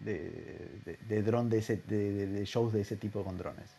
[0.00, 3.74] de, de, dron de, ese, de shows de ese tipo con drones.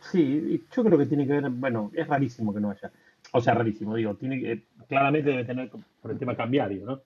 [0.00, 2.90] Sí, yo creo que tiene que ver, bueno, es rarísimo que no haya.
[3.32, 7.02] O sea, rarísimo, digo, tiene que, claramente debe tener por el tema cambiario, ¿no?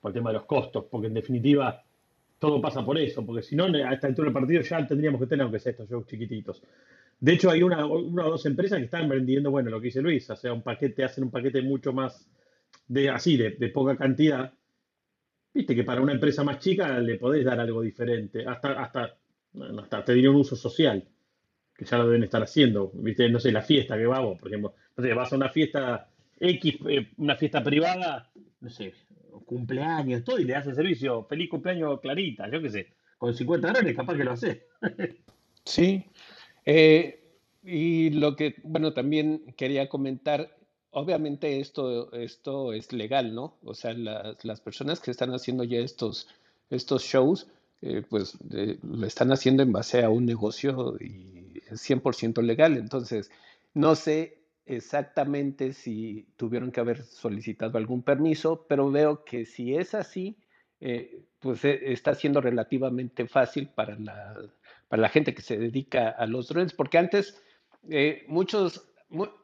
[0.00, 1.82] Por el tema de los costos, porque en definitiva
[2.38, 5.28] todo pasa por eso, porque si no, a esta altura del partido ya tendríamos que
[5.28, 6.62] tener, aunque sea estos shows chiquititos.
[7.20, 10.02] De hecho, hay una, una o dos empresas que están vendiendo, bueno, lo que dice
[10.02, 12.28] Luis, o sea, un paquete, hacen un paquete mucho más
[12.88, 14.52] de así, de, de poca cantidad.
[15.54, 19.16] Viste que para una empresa más chica le podés dar algo diferente, hasta, hasta,
[19.80, 21.06] hasta te diría un uso social
[21.84, 22.90] ya lo deben estar haciendo.
[22.94, 23.28] ¿Viste?
[23.28, 24.74] No sé, la fiesta que vamos, por ejemplo.
[24.96, 28.92] No sé, vas a una fiesta X, eh, una fiesta privada, no sé,
[29.46, 31.24] cumpleaños, todo, y le hace servicio.
[31.24, 32.88] Feliz cumpleaños Clarita, yo qué sé.
[33.18, 34.66] Con 50 dólares capaz que lo hace.
[35.64, 36.04] sí.
[36.64, 37.22] Eh,
[37.62, 40.56] y lo que, bueno, también quería comentar,
[40.90, 43.56] obviamente esto, esto es legal, ¿no?
[43.62, 46.28] O sea, las, personas que están haciendo ya estos,
[46.70, 47.46] estos shows,
[47.82, 48.36] eh, pues
[48.82, 51.41] lo están haciendo en base a un negocio y
[51.76, 52.76] 100% legal.
[52.76, 53.30] Entonces,
[53.74, 59.94] no sé exactamente si tuvieron que haber solicitado algún permiso, pero veo que si es
[59.94, 60.36] así,
[60.80, 64.36] eh, pues eh, está siendo relativamente fácil para la,
[64.88, 67.42] para la gente que se dedica a los drones, porque antes
[68.28, 68.88] muchos,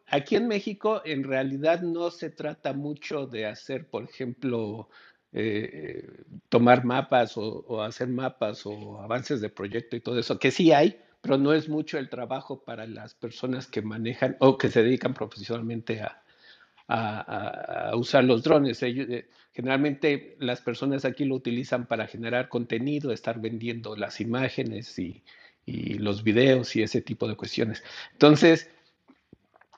[0.07, 4.89] aquí en México en realidad no se trata mucho de hacer, por ejemplo,
[5.33, 10.73] eh, tomar mapas o, hacer mapas o avances de proyecto y todo eso, que sí
[10.73, 14.83] hay, pero no es mucho el trabajo para las personas que manejan o que se
[14.83, 16.23] dedican profesionalmente a,
[17.93, 18.83] usar los drones.
[18.83, 25.23] Eh, generalmente las personas aquí lo utilizan para generar contenido, estar vendiendo las imágenes y,
[25.67, 27.85] los videos y ese tipo de cuestiones.
[28.13, 28.71] Entonces,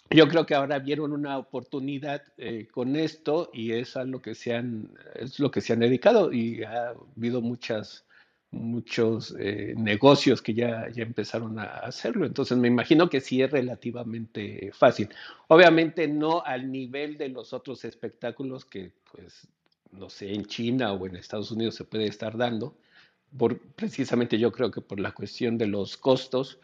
[0.09, 4.55] yo creo que ahora vieron una oportunidad eh, con esto y es a que se
[4.55, 8.05] han, es lo que se han dedicado y ha habido muchas,
[8.53, 12.27] muchos eh, negocios que ya, ya empezaron a hacerlo.
[12.27, 15.09] Entonces me imagino que sí es relativamente fácil.
[15.49, 19.47] Obviamente no al nivel de los otros espectáculos que, pues,
[19.93, 22.77] no sé, en China o en Estados Unidos se puede estar dando,
[23.37, 26.59] por, precisamente yo creo que por la cuestión de los costos,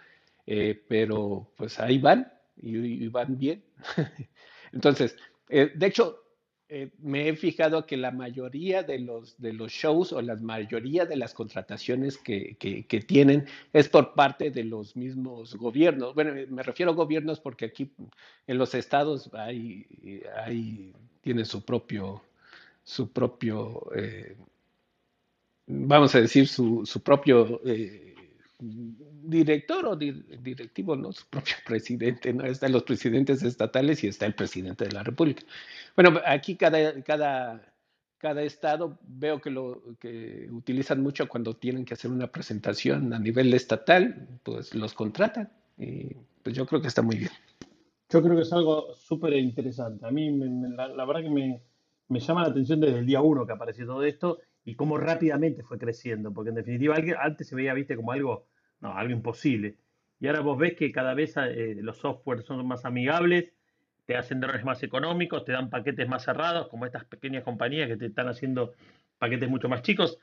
[0.47, 3.63] eh, pero pues ahí van y, van bien.
[4.73, 5.17] Entonces,
[5.49, 6.26] eh, de hecho,
[6.69, 11.07] eh, me he fijado que la mayoría de los, de los shows o la mayoría
[11.07, 16.15] de las contrataciones que, que, tienen es por parte de los mismos gobiernos.
[16.15, 17.93] Bueno, me refiero a gobiernos porque aquí
[18.49, 19.87] en los estados hay,
[20.45, 22.23] hay tienen su propio,
[22.83, 24.37] su propio, eh,
[25.67, 27.61] vamos a decir, su, su propio
[28.59, 32.45] director o directivo, no su propio presidente, ¿no?
[32.45, 35.43] Están los presidentes estatales y está el presidente de la República.
[35.95, 37.75] Bueno, aquí cada, cada,
[38.19, 43.19] cada estado veo que lo que utilizan mucho cuando tienen que hacer una presentación a
[43.19, 47.31] nivel estatal, pues los contratan y pues yo creo que está muy bien.
[48.09, 50.07] Yo creo que es algo súper interesante.
[50.07, 51.61] A mí, me- la, la verdad que me,
[52.09, 55.63] me llama la atención desde el día uno que apareció todo esto y cómo rápidamente
[55.63, 58.49] fue creciendo, porque en definitiva antes se veía, viste, como algo,
[58.81, 59.77] no, algo imposible.
[60.19, 63.53] Y ahora vos ves que cada vez eh, los softwares son más amigables,
[64.07, 67.97] te hacen drones más económicos, te dan paquetes más cerrados, como estas pequeñas compañías que
[67.97, 68.75] te están haciendo
[69.19, 70.19] paquetes mucho más chicos.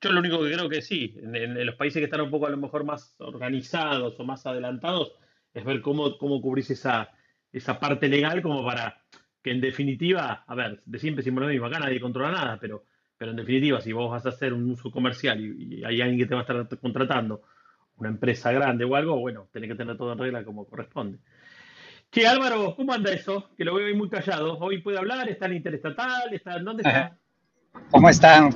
[0.00, 2.50] Yo lo único que creo que sí, en los países que están un poco a
[2.50, 5.12] lo mejor más organizados o más adelantados,
[5.54, 7.10] es ver cómo, cómo cubrís esa,
[7.52, 9.02] esa parte legal como para
[9.42, 12.84] que en definitiva, a ver, de siempre decimos lo mismo, acá nadie controla nada, pero,
[13.18, 16.18] pero en definitiva, si vos vas a hacer un uso comercial y, y hay alguien
[16.18, 17.42] que te va a estar contratando,
[17.96, 21.18] una empresa grande o algo, bueno, tenés que tener todo en regla como corresponde.
[22.10, 23.50] Che, Álvaro, ¿cómo anda eso?
[23.56, 24.56] Que lo veo ahí muy callado.
[24.58, 25.28] ¿Hoy puede hablar?
[25.28, 26.32] ¿Está en interestatal?
[26.32, 27.18] ¿Está, ¿Dónde está?
[27.90, 28.50] ¿Cómo están?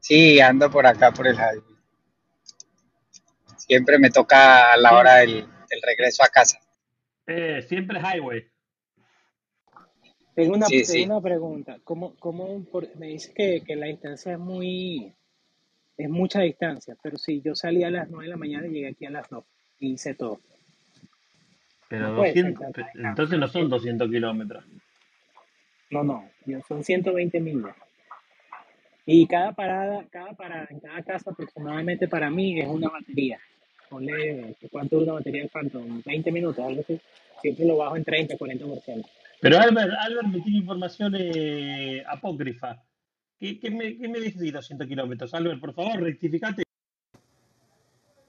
[0.00, 1.76] Sí, ando por acá, por el highway.
[3.56, 6.58] Siempre me toca a la hora del, del regreso a casa.
[7.26, 8.51] Eh, siempre highway.
[10.34, 11.02] Tengo una, Sí, tengo sí.
[11.04, 11.78] una pregunta.
[11.84, 15.12] ¿Cómo, cómo por- me dice que, que la distancia es muy,
[15.96, 18.88] es mucha distancia, pero si yo salí a las 9 de la mañana y llegué
[18.88, 19.44] aquí a las 2
[19.78, 20.40] y hice todo.
[21.88, 23.08] Pero No puede ser 200, tanta pe- distancia.
[23.10, 24.64] entonces no son 200 kilómetros.
[25.90, 27.76] No, no, yo- son 120 millas.
[29.04, 33.38] Y cada parada, cada parada en cada casa aproximadamente para mí es una batería.
[33.90, 36.00] Ponle, ¿cuánto dura una batería del Phantom?
[36.06, 36.98] 20 minutos, algo así.
[37.42, 39.04] Siempre lo bajo en 30, 40%.
[39.42, 42.80] Pero Albert, Albert me tiene información eh, apócrifa.
[43.36, 45.34] ¿Qué, qué me, qué me dices de 200 kilómetros?
[45.34, 46.62] Albert, por favor, rectificate.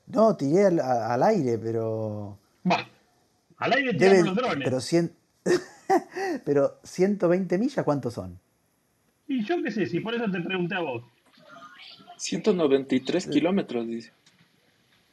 [0.07, 2.39] No, tiré al, a- al aire, pero.
[2.63, 2.83] Bah,
[3.57, 4.63] al aire tiramos Debe, los drones.
[4.63, 5.13] pero, cien,
[6.45, 8.39] pero 120 millas, ¿cuántos son?
[9.27, 11.03] Y yo qué sé, si por eso te pregunté a vos.
[12.17, 14.11] 193 kilómetros, dice.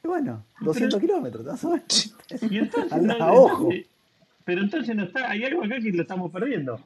[0.02, 2.14] Y bueno, Pero, 200 kilómetros, más o menos.
[2.50, 3.64] y entonces, no, a ojo.
[3.70, 3.86] entonces-
[4.44, 6.80] pero entonces no está, hay algo acá que lo estamos perdiendo.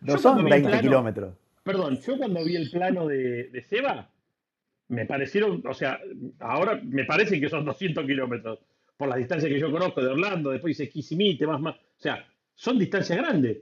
[0.00, 1.34] No Yo son vi el 20 plano, kilómetros.
[1.62, 4.10] perdón, yo cuando vi el plano de, de Seba,
[4.88, 6.00] me parecieron, o sea,
[6.40, 8.60] ahora me parece que son 200 kilómetros,
[8.96, 12.26] por las distancias que yo conozco de Orlando, después dice Kissimmee, más, más, o sea,
[12.54, 13.58] son distancias grandes.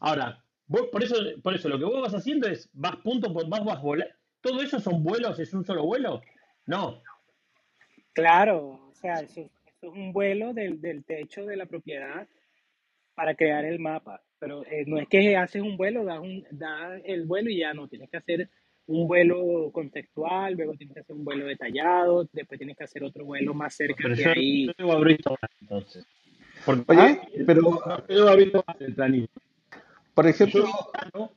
[0.00, 3.48] Ahora, vos, por eso, por eso lo que vos vas haciendo es, vas punto por
[3.48, 4.08] vas, vas volar.
[4.40, 5.38] ¿Todo eso son vuelos?
[5.38, 6.22] ¿Es un solo vuelo?
[6.66, 7.02] No.
[8.14, 12.26] Claro, o sea, eso, eso es un vuelo del, del techo de la propiedad
[13.20, 14.22] para crear el mapa.
[14.38, 17.74] Pero eh, no es que haces un vuelo, das, un, das el vuelo y ya
[17.74, 18.48] no, tienes que hacer
[18.86, 23.26] un vuelo contextual, luego tienes que hacer un vuelo detallado, después tienes que hacer otro
[23.26, 24.66] vuelo más cerca Pero yo, ahí.
[24.78, 26.06] yo más, entonces.
[26.64, 27.28] Porque Oye, ¿Ah?
[27.46, 29.40] pero, yo el planito.
[30.14, 31.30] por Yo ejemplo, plano, No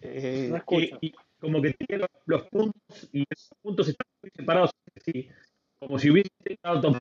[0.00, 0.98] eh, escucho.
[1.02, 5.28] y, y como que tiene los, los puntos y esos puntos están muy separados así,
[5.78, 6.98] como si hubiese estado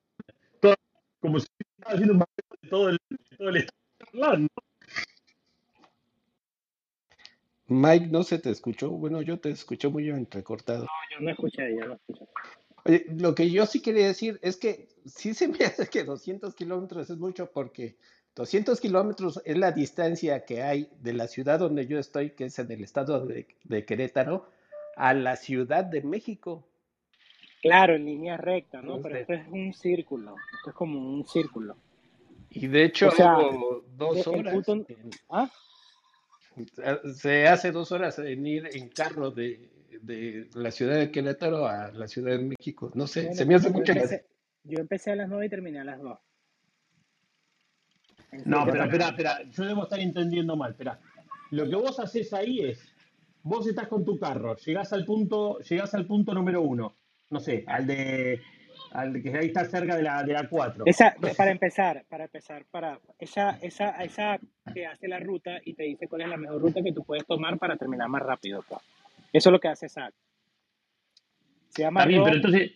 [1.22, 3.79] como si estaba haciendo un mapeo de todo el, de todo el estado
[4.14, 4.50] Orlando.
[7.68, 8.90] Mike, no se te escuchó.
[8.90, 10.86] Bueno, yo te escuché muy entrecortado.
[10.86, 12.26] No, yo no escuché, yo no escuché.
[12.86, 16.56] Oye, lo que yo sí quería decir es que sí se me hace que 200
[16.56, 17.98] kilómetros es mucho porque
[18.36, 22.58] 200 kilómetros es la distancia que hay de la ciudad donde yo estoy, que es
[22.58, 24.50] en el estado de, de Querétaro,
[24.96, 26.66] a la Ciudad de México.
[27.62, 29.02] Claro, en línea recta, ¿no?
[29.02, 31.76] Pero esto es un círculo, esto es como un círculo.
[32.50, 33.36] Y de hecho, O sea,
[33.96, 34.74] dos de- el horas, punto...
[34.74, 35.50] en- ¿Ah?
[37.16, 39.70] se hace dos horas en ir en carro de,
[40.02, 42.92] de la ciudad de Querétaro a la Ciudad de México.
[42.96, 43.92] No sé, se Bueno, me hace mucho.
[43.94, 44.26] empecé,
[44.64, 46.20] yo empecé a las 9 y terminé a las 2.
[48.32, 51.00] En No, pero espera, espera, yo debo estar entendiendo mal, espera.
[51.52, 52.94] Lo que vos haces ahí es,
[53.42, 56.96] vos estás con tu carro, llegás al punto, llegás al punto número uno,
[57.32, 58.40] no sé, al de,
[58.92, 60.84] al que ahí está cerca de la, de la 4.
[60.86, 64.40] Esa, para empezar, para empezar, para esa, esa, esa
[64.74, 67.26] te hace la ruta y te dice cuál es la mejor ruta que tú puedes
[67.26, 68.64] tomar para terminar más rápido.
[68.68, 68.82] pues.
[69.32, 70.14] Eso es lo que hace SAC.
[71.70, 72.72] Se llama está bien, pero entonces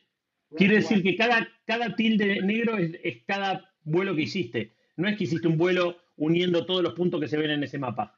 [0.56, 4.74] quiere decir que cada, cada tilde negro es, es cada vuelo que hiciste.
[4.96, 7.80] No es que hiciste un vuelo uniendo todos los puntos que se ven en ese
[7.80, 8.16] mapa.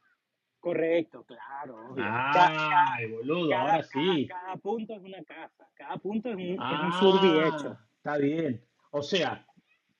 [0.60, 2.04] Correcto, claro, obvio.
[2.06, 4.26] Ay, boludo, Cada, ahora sí.
[4.28, 7.78] cada punto es una casa, cada punto es un, es un survey hecho.
[8.06, 8.62] Está bien.
[8.92, 9.44] O sea,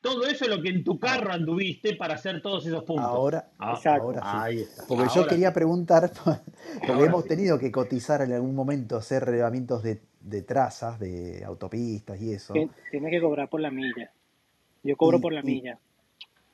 [0.01, 3.05] todo eso es lo que en tu carro anduviste para hacer todos esos puntos.
[3.05, 4.03] Ahora, Ah, Exacto.
[4.05, 4.29] ahora sí.
[4.31, 4.85] ahí está.
[4.87, 5.55] Porque yo quería sí.
[5.55, 7.29] preguntar, porque Ahora hemos sí.
[7.31, 12.55] tenido que cotizar en algún momento, hacer relevamientos de, de trazas, de autopistas y eso.
[12.55, 14.13] Tien- Tienes que cobrar por la milla.
[14.85, 15.79] Yo cobro Y, por la y, milla.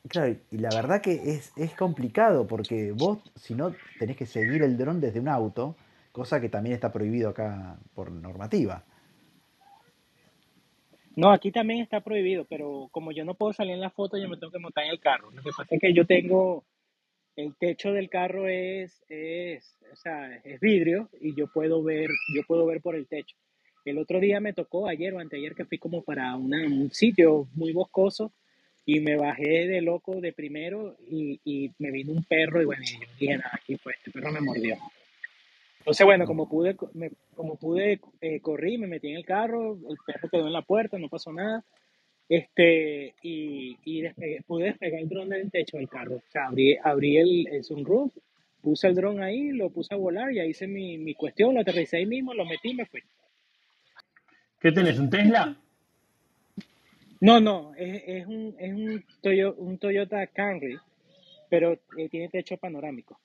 [0.09, 4.63] claro, y la verdad que es, es complicado porque vos, si no, tenés que seguir
[4.63, 5.77] el dron desde un auto,
[6.13, 8.85] cosa que también está prohibido acá por normativa.
[11.17, 14.29] No, aquí también está prohibido, pero como yo no puedo salir en la foto, yo
[14.29, 15.31] me tengo que montar en el carro.
[15.31, 16.65] Lo que pasa es que yo tengo,
[17.37, 22.43] el techo del carro es, es, o sea, es vidrio y yo puedo ver, yo
[22.47, 23.37] puedo ver por el techo.
[23.85, 27.73] El otro día me tocó, ayer o anteayer, que fui como para un sitio muy
[27.73, 28.33] boscoso
[28.87, 32.83] y me bajé de loco de primero y, y me vino un perro y bueno,
[32.85, 34.77] y yo dije, nada, aquí pues, este perro me mordió.
[35.83, 39.97] Entonces, bueno, como pude, me- como pude, eh, corrí, me metí en el carro, el
[40.07, 41.65] perro quedó en la puerta, no pasó nada.
[42.29, 46.17] Este, y, y despegué- pude despegar el dron del techo del carro.
[46.17, 48.17] O sea, abrí, abrí el, el sunroof,
[48.63, 51.61] puse el dron ahí, lo puse a volar y ahí hice mi, mi cuestión, lo
[51.63, 53.03] aterricé ahí mismo, lo metí y me fui.
[54.61, 55.01] ¿Qué tenés?
[55.01, 55.57] ¿Un Tesla?
[57.21, 60.79] No, no, es, es un, es un, Toyo- un Toyota Camry,
[61.51, 63.19] pero eh, tiene techo panorámico.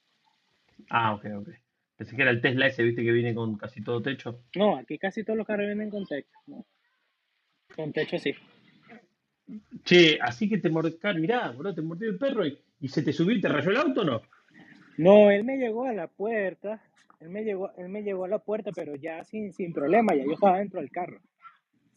[0.89, 1.49] Ah, ok, ok.
[1.97, 4.43] Pensé que era el Tesla ese, viste, que viene con casi todo techo.
[4.55, 6.29] No, aquí casi todos los carros vienen con techo.
[6.45, 6.65] ¿no?
[7.75, 8.35] Con techo sí.
[9.83, 13.13] Che, así que te mordió, mirá, bro, te mordió el perro y, y se te
[13.13, 14.21] subió y te rayó el auto, ¿no?
[14.97, 16.83] No, él me llegó a la puerta,
[17.19, 20.23] él me llegó, él me llegó a la puerta, pero ya sin, sin problema, ya
[20.25, 21.19] yo estaba dentro del carro.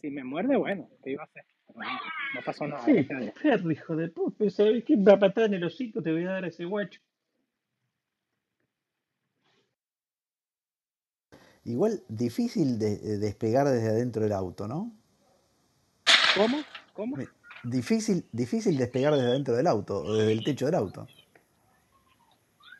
[0.00, 1.44] Si me muerde, bueno, ¿qué iba a hacer?
[1.66, 1.98] Pero no,
[2.34, 4.94] no pasó nada, Sí, a perro, hijo de puta, ¿sabés qué?
[4.94, 7.00] Una patada en el hocico te voy a dar a ese guacho.
[11.64, 14.92] Igual difícil de, de despegar desde adentro del auto, ¿no?
[16.36, 16.58] ¿Cómo?
[16.94, 17.16] ¿Cómo?
[17.62, 21.06] Difícil, difícil despegar desde adentro del auto, o desde el techo del auto.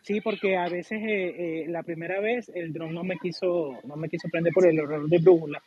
[0.03, 3.97] Sí, porque a veces eh, eh, la primera vez el dron no me quiso, no
[3.97, 5.63] me quiso prender por el error de brújula,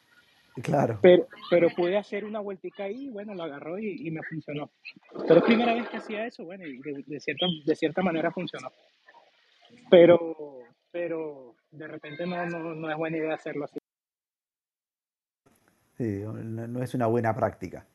[0.62, 1.00] Claro.
[1.02, 4.72] pero, pero pude hacer una vueltica ahí, bueno, lo agarró y, y me funcionó.
[5.28, 8.32] Pero es primera vez que hacía eso, bueno, y de, de cierta, de cierta manera
[8.32, 8.72] funcionó.
[9.90, 10.60] Pero,
[10.92, 13.78] pero de repente no, no, no es buena idea hacerlo así.
[15.98, 16.34] Sí, no,
[16.68, 17.86] no es una buena práctica.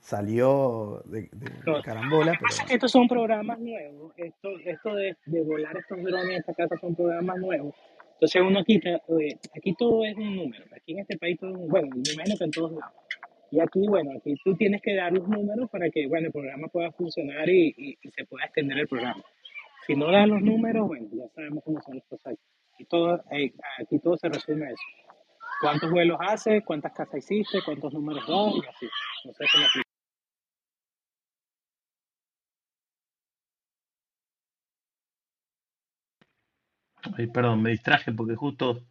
[0.00, 4.12] Salió de, de- No, carambola, pero que estos son programas nuevos.
[4.16, 7.74] Esto, esto de, de volar estos drones en esta casa son programas nuevos.
[8.14, 10.64] Entonces uno aquí, eh, aquí todo es un número.
[10.76, 12.94] Aquí en este país todo es un, bueno, me imagino que en todos lados.
[13.50, 16.68] Y aquí, bueno, aquí tú tienes que dar los números para que, bueno, el programa
[16.68, 19.22] pueda funcionar y, y- y se pueda extender el programa.
[19.86, 22.34] Si no das los números, bueno, ya sabemos cómo son las cosas
[22.74, 22.84] aquí.
[22.86, 24.82] Todo, eh, aquí todo se resume a eso.
[25.60, 26.62] ¿Cuántos vuelos haces?
[26.64, 27.60] ¿Cuántas casas hiciste?
[27.64, 28.54] ¿Cuántos números das?
[28.54, 28.86] Y así.
[29.24, 29.84] No sé cómo explicar.
[37.16, 38.82] Ay, perdón, me distraje porque justo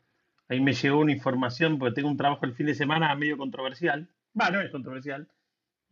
[0.47, 4.09] ahí me llegó una información porque tengo un trabajo el fin de semana medio controversial.
[4.39, 5.27] Va, no es controversial.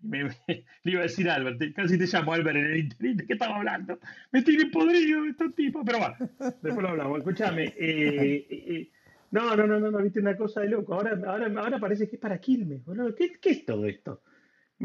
[0.04, 3.18] Me, me- le iba a decir Albert, te- casi te llamo Albert en el internet,
[3.18, 4.00] ¿de qué estaba hablando?
[4.32, 7.20] Me tiene podrido estos tipos, pero va, después lo hablamos.
[7.20, 8.90] Escúchame, eh, eh, eh,
[9.32, 10.94] no, no, no, no, no, viste una cosa de loco.
[10.94, 13.16] Ahora, ahora, ahora parece que es para Quilmes, boludo.
[13.16, 14.22] ¿Qué, qué es todo esto?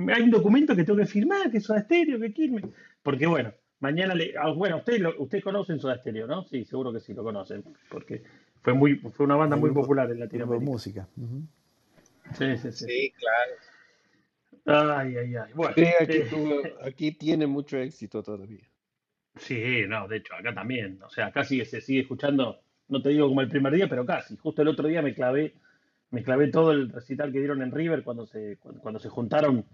[0.09, 2.65] Hay un documento que tengo que firmar, que es Soda Stereo, que Quilmes.
[3.03, 4.35] Porque bueno, mañana le.
[4.39, 6.45] ah, Bueno, ustedes ustedes conocen Soda Stereo, ¿no?
[6.45, 7.65] Sí, seguro que sí lo conocen.
[7.89, 8.23] Porque
[8.63, 10.71] fue muy, fue una banda muy popular en Latinoamérica.
[10.71, 11.09] música.
[12.35, 12.85] Sí, sí, sí.
[12.85, 13.53] Sí, claro.
[14.67, 15.53] Ay, ay, ay.
[15.55, 18.69] Bueno, aquí, eh, tuvo, aquí tiene mucho éxito todavía.
[19.37, 21.01] Sí, no, de hecho, acá también.
[21.03, 24.07] O sea, acá sigue, se sigue escuchando, no te digo como el primer día, pero
[24.07, 24.37] casi.
[24.37, 25.55] Justo el otro día me clavé,
[26.11, 29.67] me clavé todo el recital que dieron en River cuando se, cuando, cuando se juntaron,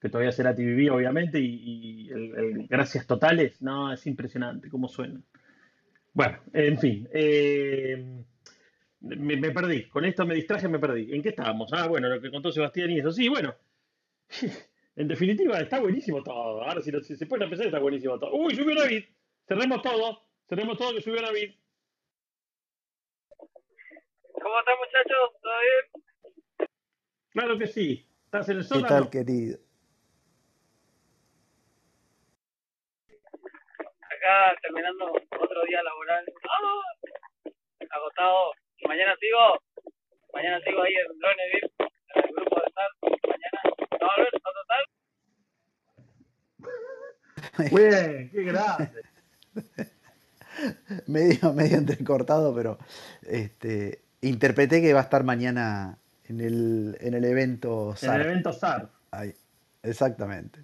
[0.00, 3.62] que todavía será TVB, obviamente, y, y el, el Gracias Totales.
[3.62, 5.24] No, es impresionante cómo suenan.
[6.12, 7.08] Bueno, en fin.
[7.12, 8.24] eh,
[9.00, 9.88] me, me perdí.
[9.88, 11.14] Con esto me distraje, me perdí.
[11.14, 11.72] ¿En qué estábamos?
[11.72, 13.12] Ah, bueno, lo que contó Sebastián y eso.
[13.12, 13.54] Sí, bueno.
[14.96, 16.62] En definitiva, está buenísimo todo.
[16.62, 18.30] Ahora, si, lo- si se puede empezar, está buenísimo todo.
[18.34, 19.04] Uy, subió David.
[19.46, 20.22] Cerremos todo.
[20.48, 21.54] Cerremos todo que subió David.
[24.32, 25.40] ¿Cómo están muchachos?
[25.42, 26.68] ¿Todo bien?
[27.28, 28.08] Claro que sí.
[28.24, 29.10] ¿Estás en el ¿Qué tal, sótano?
[29.10, 29.58] querido?
[34.00, 36.24] Acá terminando otro día laboral.
[36.48, 37.50] ¡Ah!
[37.90, 38.52] Agotado.
[38.88, 39.60] Mañana sigo.
[40.32, 41.70] Mañana sigo ahí en Droneville,
[42.14, 42.90] en el grupo de SAR.
[43.28, 43.75] Mañana.
[47.70, 49.02] Bien, qué grande.
[51.06, 52.78] medio, medio entrecortado, pero
[53.22, 58.20] este, interpreté que va a estar mañana en el, en el evento En el SAR.
[58.22, 58.88] evento SAR.
[59.10, 59.34] Ahí,
[59.82, 60.60] exactamente.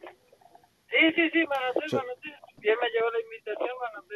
[0.00, 2.02] Sí, sí, sí, me anoté, Yo-.
[2.58, 4.14] Bien me llegó la invitación, anoté.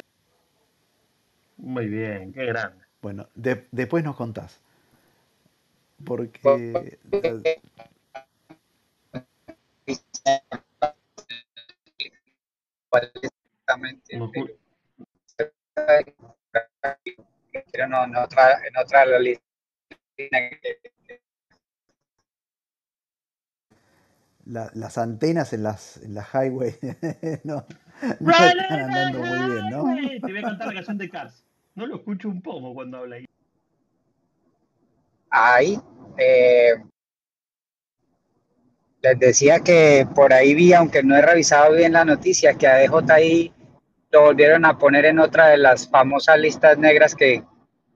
[1.57, 2.83] Muy bien, qué grande.
[3.01, 4.59] bueno, de- después nos contás.
[6.05, 6.39] Porque
[14.13, 14.31] No
[17.71, 19.05] pero, no, en otra, en otra
[24.45, 26.75] la- las antenas en las, en la highway
[27.43, 27.65] no,
[28.19, 29.83] no están andando muy bien, ¿no?
[30.21, 31.45] Te voy a cantar la canción de Cars.
[31.75, 33.25] No lo escucho un poco cuando habla ahí.
[35.29, 35.79] Ahí,
[36.17, 36.73] eh,
[39.01, 42.77] les decía que por ahí vi, aunque no he revisado bien la noticia, que a
[42.77, 43.53] DJI
[44.11, 47.43] lo volvieron a poner en otra de las famosas listas negras que,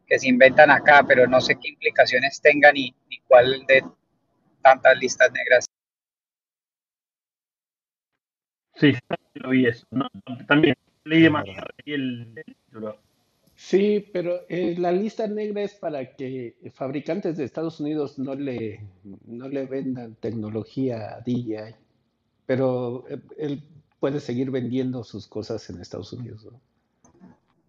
[0.07, 3.84] que se inventan acá, pero no sé qué implicaciones tengan ni, ni cuál de
[4.61, 5.66] tantas listas negras.
[8.76, 8.93] Sí,
[9.36, 9.86] lo vi eso.
[9.91, 10.07] ¿no?
[10.47, 11.68] También leí demasiado.
[11.86, 13.05] el, el título.
[13.68, 18.80] Sí, pero eh, la lista negra es para que fabricantes de Estados Unidos no le,
[19.26, 21.74] no le vendan tecnología a DJI,
[22.45, 23.63] pero eh, él
[23.99, 26.61] puede seguir vendiendo sus cosas en Estados Unidos, ¿no?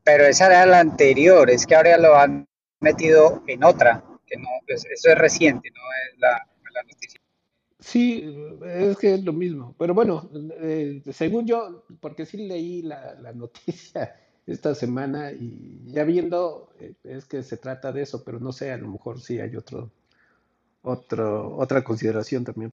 [0.05, 2.47] Pero esa era la anterior, es que ahora lo han
[2.81, 7.21] metido en otra, que no, pues, eso es reciente, no es la, la noticia.
[7.79, 8.37] Sí,
[8.67, 9.75] es que es lo mismo.
[9.79, 10.29] Pero bueno,
[10.61, 14.15] eh, según yo, porque sí leí la, la noticia
[14.47, 18.73] esta semana y ya viendo, eh, es que se trata de eso, pero no sé,
[18.73, 19.91] a lo mejor sí hay otro,
[20.83, 22.71] otro, otra consideración también.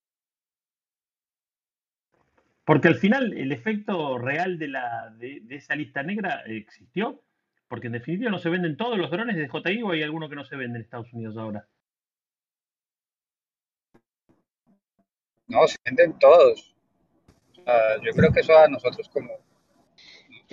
[2.65, 7.21] Porque al final el efecto real de, la, de, de esa lista negra existió.
[7.73, 10.35] Porque en definitiva no se venden todos los drones de JI o hay alguno que
[10.35, 11.67] no se vende en Estados Unidos ahora.
[15.47, 16.75] No, se venden todos.
[18.03, 19.33] Yo creo que eso a nosotros como...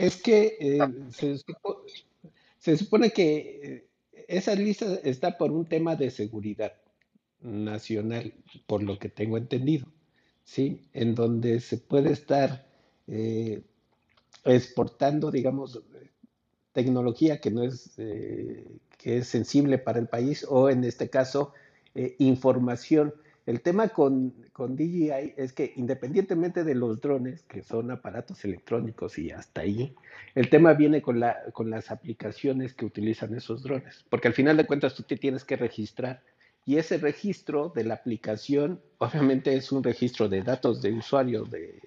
[0.07, 0.79] Es que eh,
[1.11, 1.83] se, supo-
[2.59, 3.29] se supone que
[3.63, 3.89] eh,
[4.29, 6.75] esa lista está por un tema de seguridad
[7.43, 8.35] nacional,
[8.67, 9.87] por lo que tengo entendido,
[10.45, 10.83] ¿sí?
[10.95, 12.67] En donde se puede estar
[13.09, 13.63] eh,
[14.45, 15.83] exportando, digamos,
[16.73, 17.91] tecnología que no es,
[18.99, 21.53] que es sensible para el país o en este caso
[22.19, 23.15] información.
[23.51, 29.19] El tema con, con DJI es que independientemente de los drones, que son aparatos electrónicos
[29.19, 29.93] y hasta ahí,
[30.37, 34.57] el tema viene con, la, con las aplicaciones que utilizan esos drones, porque al final
[34.57, 36.23] de cuentas tú te tienes que registrar
[36.65, 41.81] y ese registro de la aplicación obviamente es un registro de datos de usuario de,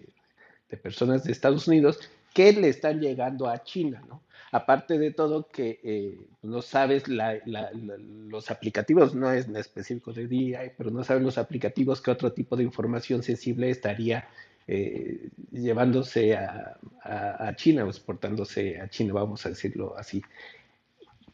[0.69, 1.97] de personas de Estados Unidos
[2.33, 4.21] que le están llegando a China, ¿no?
[4.55, 10.91] Aparte de todo que eh, no sabes los aplicativos, no es específico de DI, pero
[10.91, 14.27] no sabes los aplicativos que otro tipo de información sensible estaría
[14.67, 20.21] eh, llevándose a, a- a China o exportándose a China, vamos a decirlo así.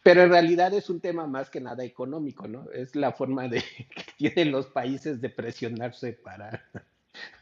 [0.03, 2.69] Pero en realidad es un tema más que nada económico, ¿no?
[2.71, 3.61] Es la forma de
[3.95, 6.63] que tienen los países de presionarse para,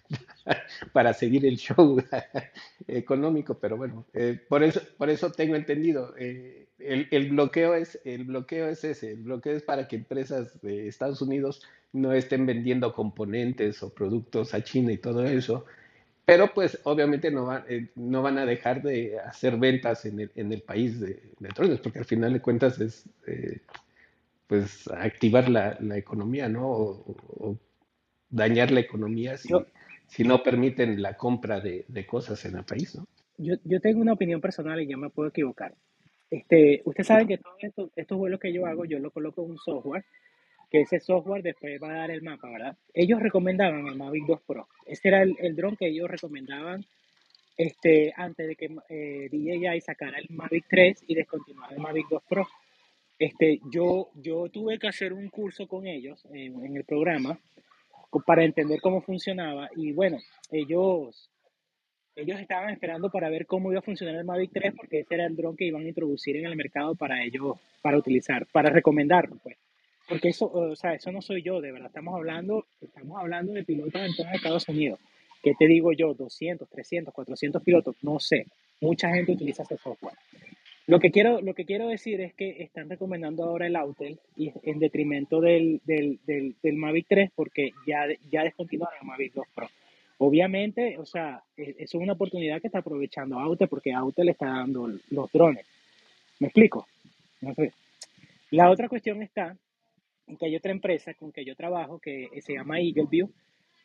[0.94, 1.98] para seguir el show
[2.88, 8.26] económico, pero bueno, eh, por eso, por eso tengo entendido, eh, el, bloqueo es, el
[8.26, 11.62] bloqueo es ese, el bloqueo es para que empresas de Estados Unidos
[11.94, 15.66] no estén vendiendo componentes o productos a China y todo eso,
[16.26, 20.32] pero pues obviamente no, van eh, no van a dejar de hacer ventas en el,
[20.36, 23.62] en el país de, de porque al final de cuentas es eh,
[24.48, 26.68] pues activar la, la economía, ¿no?
[26.70, 27.58] O,
[28.30, 29.66] dañar la economía Yo,
[30.08, 33.08] si no permiten la compra de, de cosas en el país, ¿no?
[33.38, 35.74] yo, yo tengo una opinión personal y yo me puedo equivocar.
[36.30, 39.52] Este, ustedes saben que todos estos, estos vuelos que yo hago, yo lo coloco en
[39.52, 40.04] un software,
[40.70, 42.78] que ese software después va a dar el mapa, ¿verdad?
[42.94, 44.68] Ellos recomendaban el Mavic 2 Pro.
[44.86, 46.86] Ese era el, el dron que ellos recomendaban
[47.56, 52.24] este, antes de que eh, DJI sacara el Mavic 3 y descontinuara el Mavic 2
[52.28, 52.48] Pro.
[53.18, 57.40] Este, yo, yo tuve que hacer un curso con ellos en, en el programa
[58.26, 60.18] para entender cómo funcionaba y bueno,
[60.52, 61.30] ellos,
[62.16, 65.26] ellos estaban esperando para ver cómo iba a funcionar el Mavic 3 porque ese era
[65.26, 69.38] el dron que iban a introducir en el mercado para ellos, para utilizar, para recomendarlo,
[69.44, 69.58] pues.
[70.08, 71.88] Porque eso, o sea, eso no soy yo, de verdad.
[71.88, 75.00] Estamos hablando, estamos hablando de pilotos en todos Estados Unidos.
[75.44, 76.14] ¿Qué te digo yo?
[76.14, 78.46] 200, 300, 400 pilotos, no sé.
[78.80, 80.16] Mucha gente utiliza ese software.
[80.88, 84.54] Lo que quiero, lo que quiero decir es que están recomendando ahora el Autel y
[84.64, 89.46] en detrimento del, del, del, del Mavic 3 porque ya, ya descontinuaron el Mavic 2
[89.54, 89.70] Pro.
[90.20, 94.88] Obviamente, o sea, e- es una oportunidad que está aprovechando Autel porque Autel está dando
[95.10, 95.66] los drones.
[96.40, 96.88] ¿Me explico?
[97.42, 97.74] No sé.
[98.52, 99.58] La otra cuestión está
[100.26, 103.30] en que hay otra empresa con que yo trabajo que se llama Eagleview,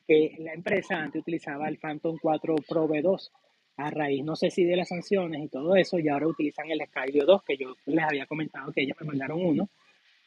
[0.07, 3.31] que la empresa antes utilizaba el Phantom 4 Pro V2.
[3.77, 6.81] A raíz, no sé si de las sanciones y todo eso, y ahora utilizan el
[6.87, 9.69] Skydio 2, que yo les había comentado que ellos me mandaron uno,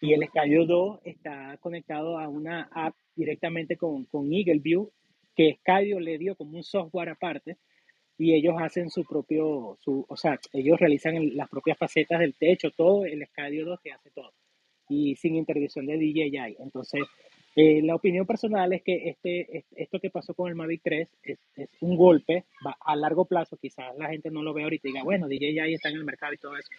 [0.01, 4.91] y el Skydio 2 está conectado a una app directamente con, con Eagleview,
[5.35, 7.57] que Skydio le dio como un software aparte,
[8.17, 12.71] y ellos hacen su propio, su, o sea, ellos realizan las propias facetas del techo,
[12.71, 14.31] todo, el Skydio 2 que hace todo,
[14.89, 16.57] y sin intervención de DJI.
[16.59, 17.01] Entonces,
[17.55, 21.07] Eh, la opinión personal es que este, es- esto que pasó con el Mavic 3
[21.23, 23.57] es, es un golpe va, a largo plazo.
[23.57, 26.33] Quizás la gente no lo ve ahorita y diga, bueno, DJI está en el mercado
[26.33, 26.69] y todo eso,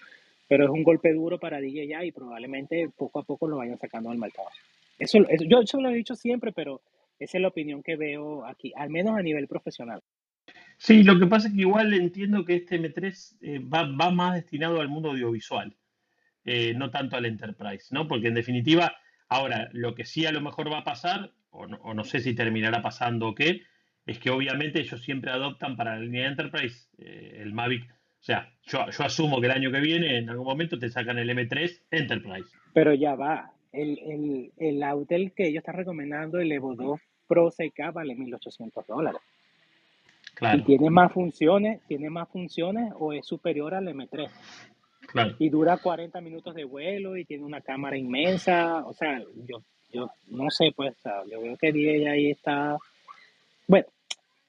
[0.49, 4.11] pero es un golpe duro para DJI y probablemente poco a poco lo vayan sacando
[4.11, 4.49] del mercado.
[4.99, 6.83] Eso, eso- yo eso lo he dicho siempre, pero
[7.19, 10.03] esa es la opinión que veo aquí, al menos a nivel profesional.
[10.77, 14.35] Sí, lo que pasa es que igual entiendo que este M3 eh, va, va más
[14.35, 15.75] destinado al mundo audiovisual,
[16.45, 18.07] eh, no tanto al enterprise, ¿no?
[18.07, 18.95] Porque en definitiva,
[19.29, 22.21] ahora, lo que sí a lo mejor va a pasar, o no, o no sé
[22.21, 23.63] si terminará pasando o qué,
[24.07, 27.85] es que obviamente ellos siempre adoptan para la línea de enterprise eh, el Mavic.
[27.85, 31.19] O sea, yo, yo asumo que el año que viene, en algún momento, te sacan
[31.19, 32.49] el M3 Enterprise.
[32.73, 37.51] Pero ya va, el, el, el Autel que ellos están recomendando, el Evo 2 Pro
[37.51, 39.21] 6K, vale 1.800 dólares.
[40.33, 41.81] ¿Y Claro, tiene más funciones?
[41.87, 44.29] ¿Tiene más funciones o es superior al M3?
[45.07, 45.35] Claro.
[45.39, 48.85] Y dura 40 minutos de vuelo y tiene una cámara inmensa.
[48.87, 50.95] O sea, yo, yo no sé, pues,
[51.31, 52.77] yo veo que DJI está...
[53.67, 53.87] Bueno,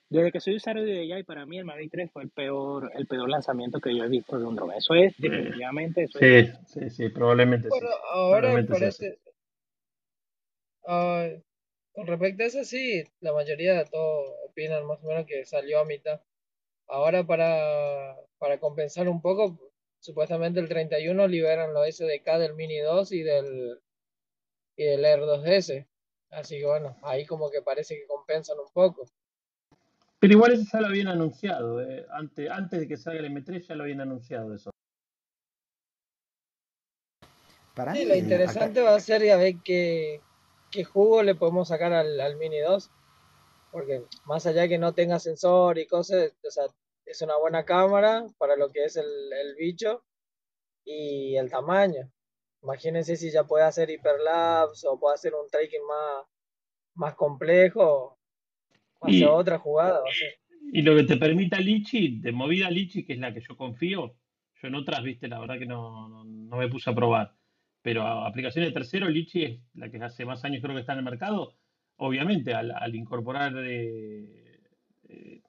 [0.09, 3.07] desde que soy usuario de DJI, para mí el Mavic 3 fue el peor, el
[3.07, 4.77] peor lanzamiento que yo he visto de un drone.
[4.77, 6.51] Eso es, definitivamente, eso es.
[6.67, 7.79] sí, sí, sí, probablemente sí.
[7.79, 9.03] Bueno, ahora Probablemente sea así.
[9.05, 9.19] parece,
[10.87, 11.27] ah,
[11.93, 15.79] con respecto a eso, sí, la mayoría de todos opinan más o menos que salió
[15.79, 16.21] a mitad.
[16.87, 19.59] Ahora para, para compensar un poco,
[19.99, 23.79] supuestamente el 31 liberan los SDK del Mini 2 y del,
[24.75, 25.87] y del Air 2S.
[26.31, 29.05] Así que bueno, ahí como que parece que compensan un poco.
[30.19, 32.05] Pero igual eso ya lo habían anunciado, eh.
[32.11, 34.71] Antes, antes de que salga el M3 ya lo habían anunciado eso.
[37.75, 40.21] Para Sí, mí, lo acá, interesante va a ser ya ver qué,
[40.71, 42.89] qué jugo le podemos sacar al, al Mini 2.
[43.71, 46.65] Porque más allá de que no tenga sensor y cosas, o sea,
[47.07, 50.03] es una buena cámara para lo que es el, el bicho
[50.85, 52.11] y el tamaño.
[52.61, 56.25] Imagínense si ya puede hacer hiperlapse o puede hacer un tracking más,
[56.95, 58.19] más complejo,
[59.03, 60.01] ser Y, otra jugada,
[60.73, 64.15] y lo que te permita Litchi, de movida Litchi, que es la que yo confío,
[64.61, 67.35] yo en otras, viste, la verdad que no, no, no me puse a probar.
[67.81, 70.93] Pero a aplicaciones de tercero, Litchi es la que hace más años creo que está
[70.93, 71.53] en el mercado.
[71.97, 74.59] Obviamente, al, al incorporar, eh,
[75.09, 75.41] eh,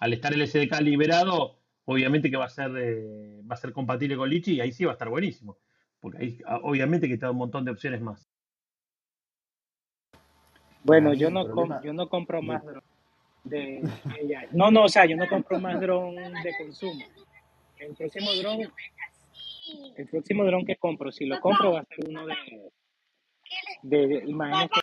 [0.00, 4.16] al estar el SDK liberado, obviamente que va a ser, eh, va a ser compatible
[4.16, 5.58] con Litchi y ahí sí va a estar buenísimo.
[6.00, 8.28] Porque ahí ah, obviamente que da un montón de opciones más.
[10.84, 12.62] Bueno, yo no, com- yo no compro más
[13.44, 14.34] de DJI.
[14.52, 17.04] No, no, o sea, yo no compro más drone de consumo.
[17.78, 18.68] El próximo drone,
[19.96, 22.34] el próximo drone que compro, si lo compro va a ser uno de,
[23.82, 24.80] de, de imágenes que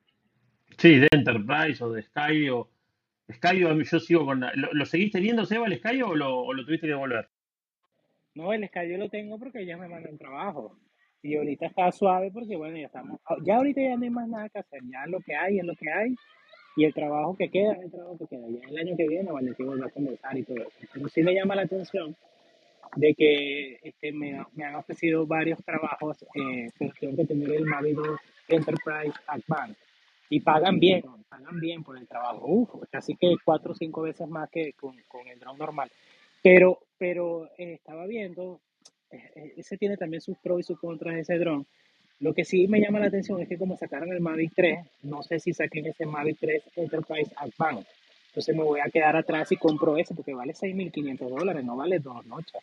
[0.77, 2.69] Sí, de Enterprise o de Sky o
[3.31, 4.39] Sky, o- yo sigo con...
[4.41, 7.27] ¿Lo, lo seguiste viendo, Seba, el Sky o lo, o lo tuviste que devolver?
[8.35, 10.77] No, el Sky yo lo tengo porque ya me mandan trabajo.
[11.21, 13.19] Y ahorita está suave porque, bueno, ya estamos.
[13.43, 14.81] Ya ahorita ya no hay más nada que hacer.
[14.91, 16.15] Ya lo que hay es lo que hay.
[16.77, 18.45] Y el trabajo que queda es el trabajo que queda.
[18.49, 20.71] Ya el año que viene, bueno, sí volver a conversar y todo eso.
[20.93, 22.15] Pero sí me llama la atención
[22.97, 27.65] de que este, me, me han ofrecido varios trabajos, eh, pero tengo que tener el
[27.65, 28.19] Mavic 2
[28.49, 29.77] Enterprise Advanced.
[30.29, 32.45] Y pagan bien, pagan bien por el trabajo.
[32.45, 35.91] Uf, casi que cuatro o cinco veces más que con, con el drone normal.
[36.41, 38.59] Pero, pero eh, estaba viendo,
[39.11, 41.65] eh, eh, ese tiene también sus pros y sus contras ese drone.
[42.19, 45.21] Lo que sí me llama la atención es que como sacaron el Mavic 3, no
[45.21, 47.87] sé si saquen ese Mavic 3 Enterprise Advanced.
[48.27, 51.99] Entonces me voy a quedar atrás y compro ese porque vale 6.500 dólares, no vale
[51.99, 52.61] dos noches.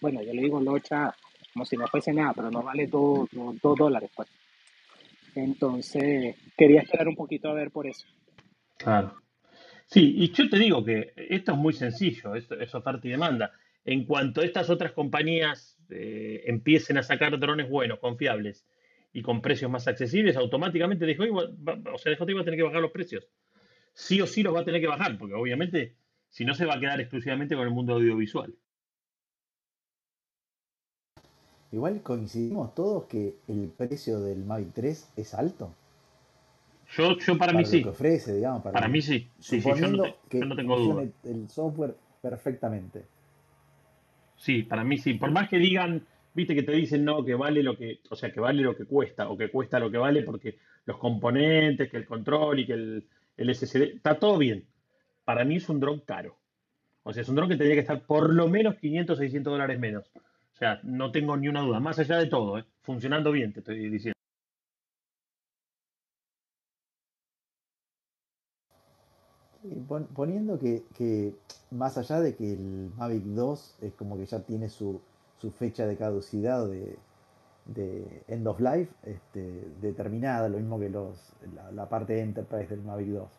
[0.00, 1.14] Bueno, yo le digo locha
[1.52, 4.10] como si no fuese nada, pero no vale dos, dos, dos dólares.
[4.14, 4.28] Pues.
[5.36, 8.06] Entonces quería esperar un poquito a ver por eso.
[8.78, 9.14] Claro.
[9.86, 13.52] Sí, y yo te digo que esto es muy sencillo, esto es oferta y demanda.
[13.84, 18.66] En cuanto estas otras compañías eh, empiecen a sacar drones buenos, confiables
[19.12, 22.80] y con precios más accesibles, automáticamente va- o sea, DJI va a tener que bajar
[22.82, 23.28] los precios.
[23.92, 25.94] Sí o sí los va a tener que bajar, porque obviamente
[26.28, 28.52] si no se va a quedar exclusivamente con el mundo audiovisual.
[31.72, 35.74] Igual coincidimos todos que el precio del Mavic 3 es alto
[36.96, 39.28] Yo, yo para mí para lo que sí, ofrece, digamos, para para lo- mí sí,
[39.40, 41.04] sí, sí, yo no, yo que tengo duda.
[41.24, 43.04] el software perfectamente.
[44.36, 45.14] Sí, para mí sí.
[45.14, 48.30] Por más que digan, viste que te dicen no, que vale lo que, o sea,
[48.32, 51.96] que vale lo que cuesta, o que cuesta lo que vale porque los componentes, que
[51.96, 54.64] el control y que el, el SSD, está todo bien.
[55.24, 56.36] Para mí es un dron caro.
[57.02, 59.78] O sea, es un dron que tendría que estar por lo menos 500, 600 dólares
[59.78, 60.04] menos.
[60.56, 61.80] O sea, no tengo ni una duda.
[61.80, 62.64] Más allá de todo, ¿eh?
[62.80, 64.16] funcionando bien, te estoy diciendo.
[70.14, 71.34] Poniendo que, que
[71.70, 75.02] más allá de que el Mavic 2 es como que ya tiene su,
[75.38, 76.96] su fecha de caducidad de,
[77.66, 81.34] de End of Life este, determinada, lo mismo que los,
[81.74, 83.30] la, parte Enterprise del Mavic 2.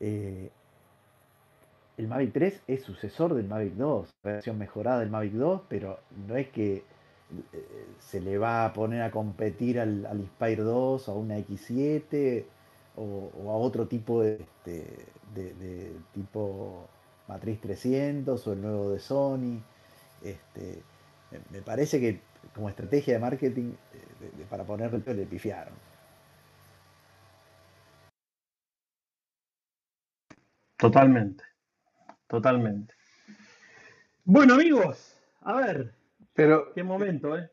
[0.00, 0.50] Eh,
[1.96, 6.36] el Mavic 3 es sucesor del Mavic 2, versión mejorada del Mavic 2, pero no
[6.36, 6.76] es que
[7.52, 12.44] eh, se le va a poner a competir al, Inspire 2 o a una X7
[12.96, 16.88] o, a otro tipo de, este, tipo
[17.28, 19.60] Matriz 300 o el nuevo de Sony.
[20.22, 20.82] Este,
[21.50, 22.20] me parece que
[22.54, 25.74] como estrategia de marketing eh, para ponerle le pifiaron.
[30.78, 31.42] Totalmente,
[32.26, 32.94] totalmente.
[34.24, 35.94] Bueno amigos, a ver,
[36.34, 37.50] pero qué momento, ¿eh?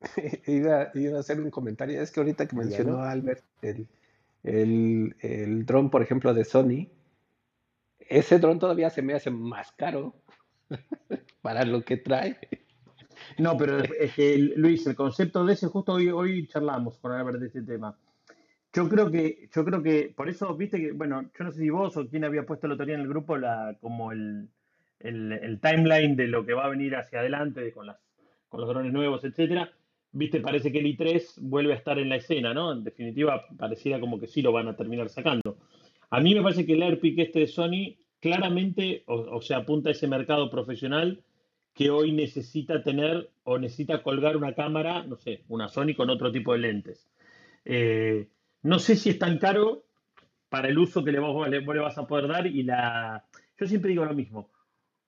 [0.46, 3.88] Iba, a hacer un comentario, es que ahorita que mencionó Albert el,
[4.42, 6.88] el, el dron, por ejemplo, de Sony,
[7.98, 10.14] ese dron todavía se me hace más caro
[11.42, 12.38] para lo que trae.
[13.38, 17.38] No, pero es que, Luis, el concepto de ese, justo hoy, hoy charlamos con Albert
[17.38, 17.98] de este tema.
[18.76, 21.70] Yo creo que, yo creo que, por eso, viste que, bueno, yo no sé si
[21.70, 24.50] vos o quién había puesto el otro día en el grupo la, como el,
[25.00, 27.96] el, timeline de lo que va a venir hacia adelante con, las,
[28.50, 29.72] con los drones nuevos, etcétera.
[30.12, 32.70] Viste, parece que el i3 vuelve a estar en la escena, ¿no?
[32.70, 35.56] En definitiva, pareciera como que sí lo van a terminar sacando.
[36.10, 39.88] A mí me parece que el AirPic este de Sony claramente, o, o sea, apunta
[39.88, 41.22] a ese mercado profesional
[41.72, 46.30] que hoy necesita tener o necesita colgar una cámara, no sé, una Sony con otro
[46.30, 47.08] tipo de lentes.
[47.64, 48.28] Eh,
[48.66, 49.84] no sé si es tan caro
[50.48, 53.24] para el uso que le, vos, le, vas a poder dar y la...
[53.58, 54.50] Yo siempre digo lo mismo.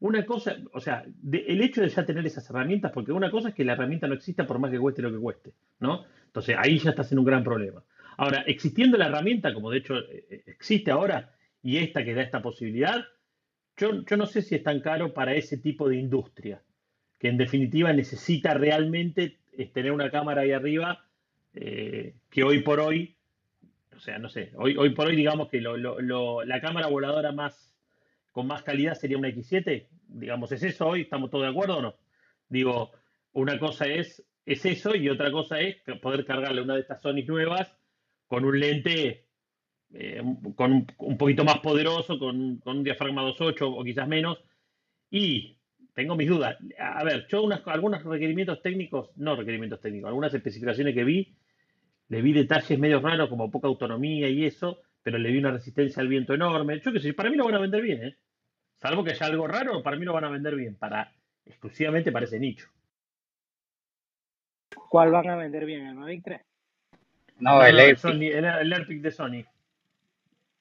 [0.00, 3.54] Una cosa, o sea, el hecho de ya tener esas herramientas, porque una cosa es
[3.56, 6.04] que la herramienta no exista por más que cueste lo que cueste, ¿no?
[6.26, 7.82] Entonces ahí ya estás en un gran problema.
[8.16, 12.22] Ahora, existiendo la herramienta, como de hecho eh, eh, existe ahora, y esta que da
[12.22, 13.04] esta posibilidad,
[13.76, 16.62] yo, no sé si es tan caro para ese tipo de industria,
[17.18, 21.04] que en definitiva necesita realmente eh, tener una cámara ahí arriba
[21.50, 23.17] que hoy por hoy,
[23.98, 27.74] o sea, no sé, hoy, hoy por hoy digamos que la cámara voladora más
[28.30, 31.00] con más calidad sería una X7, digamos, ¿es eso hoy?
[31.00, 31.96] ¿Estamos todos de acuerdo o no?
[32.48, 32.92] Digo,
[33.32, 37.24] una cosa es, es eso y otra cosa es poder cargarle una de estas Sony
[37.26, 37.76] nuevas
[38.28, 39.26] con un lente
[39.92, 40.22] eh,
[40.54, 44.38] con un, poquito más poderoso, con, un diafragma 2.8 o quizás menos.
[45.10, 45.58] Y
[45.92, 46.56] tengo mis dudas.
[46.78, 51.34] A ver, yo unas, algunos requerimientos técnicos, no requerimientos técnicos, algunas especificaciones que vi,
[52.08, 56.02] le vi detalles medio raros como poca autonomía y eso, pero le vi una resistencia
[56.02, 56.80] al viento enorme.
[56.80, 58.16] Yo que sé, para mí lo van a vender bien, ¿eh?
[58.76, 61.12] Salvo que haya algo raro, para mí lo van a vender bien, para
[61.44, 62.68] exclusivamente para ese nicho.
[64.88, 65.86] ¿Cuál van a vender bien?
[65.86, 66.40] ¿El Mavic 3?
[67.40, 69.44] No, el, el, Airpic de Sony.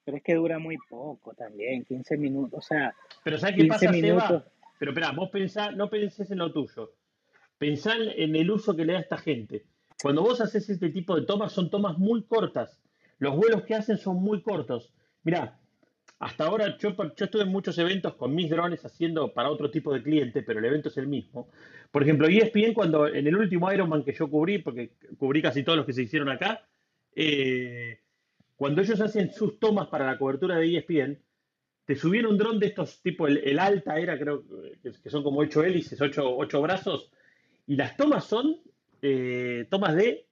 [0.04, 2.94] Pero es que dura muy poco también, 15 minutos, o sea.
[3.24, 4.44] Pero ¿sabes qué pasa, minutos.
[4.80, 6.94] Pero espera, vos pensá, no pensés en lo tuyo.
[7.58, 9.66] Pensá en el uso que le da esta gente.
[10.02, 12.80] Cuando vos haces este tipo de tomas, son tomas muy cortas.
[13.20, 14.94] Los vuelos que hacen son muy cortos.
[15.24, 15.60] Mirá,
[16.20, 20.02] hasta ahora yo, estuve en muchos eventos con mis drones haciendo para otro tipo de
[20.02, 21.50] cliente, pero el evento es el mismo.
[21.92, 25.78] Por ejemplo, ESPN, cuando en el último Ironman que yo cubrí, porque cubrí casi todos
[25.78, 26.68] los que se hicieron acá,
[27.16, 28.00] eh,
[28.56, 31.20] cuando ellos hacen sus tomas para la cobertura de ESPN,
[31.86, 34.44] te subieron un dron de estos, tipo el, Alta era, creo
[34.82, 37.12] que son como ocho hélices, ocho, brazos,
[37.66, 38.58] y las tomas son
[39.02, 40.28] eh, tomas de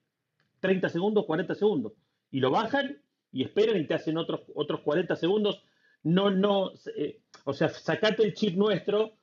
[0.60, 1.92] 30 segundos, 40 segundos.
[2.30, 2.98] Y lo bajan
[3.32, 5.62] y esperan y te hacen otros, otros 40 segundos.
[6.02, 9.14] No, no, eh, o sea, sacate el chip nuestro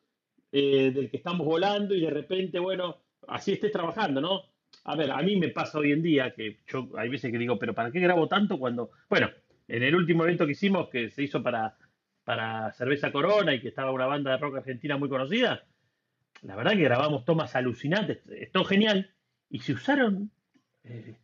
[0.52, 4.54] eh, del que estamos volando y de repente, bueno, así estés trabajando, ¿no?
[4.86, 7.58] a ver, a mí me pasa hoy en día que yo hay veces que digo,
[7.58, 9.30] pero ¿para qué grabo tanto cuando, bueno,
[9.68, 11.78] en el último evento que hicimos, que se hizo para,
[12.24, 15.64] para Cerveza Corona y que estaba una banda de rock argentina muy conocida,
[16.41, 19.12] la verdad que grabamos tomas alucinantes, es todo genial,
[19.50, 20.32] y se usaron,
[20.84, 21.18] eh,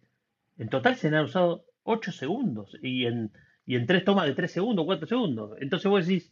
[0.57, 3.31] en total se han usado 8 segundos, y en,
[3.65, 5.57] y en tres tomas de 3 segundos, 4 segundos.
[5.59, 6.31] Entonces vos decís,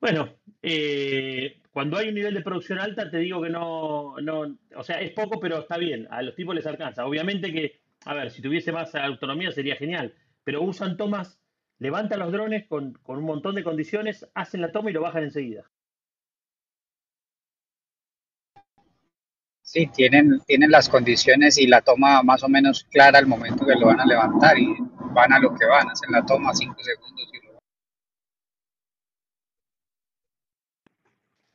[0.00, 4.82] bueno, eh, cuando hay un nivel de producción alta, te digo que no, no, o
[4.84, 7.06] sea, es poco, pero está bien, a los tipos les alcanza.
[7.06, 11.40] Obviamente que, a ver, si tuviese más autonomía sería genial, pero usan tomas,
[11.78, 15.24] levantan los drones con, con un montón de condiciones, hacen la toma y lo bajan
[15.24, 15.70] enseguida.
[19.70, 23.74] Sí, tienen, tienen las condiciones y la toma más o menos clara al momento que
[23.74, 24.74] lo van a levantar y
[25.12, 27.38] van a lo que van, hacen la toma 5 segundos y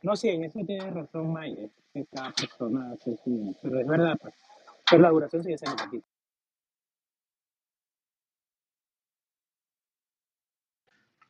[0.04, 3.58] No, sí, en eso tiene razón Mayer, que cada persona hace su...
[3.64, 4.36] Pero es verdad, pues.
[4.88, 6.08] Pero la duración sigue siendo poquita.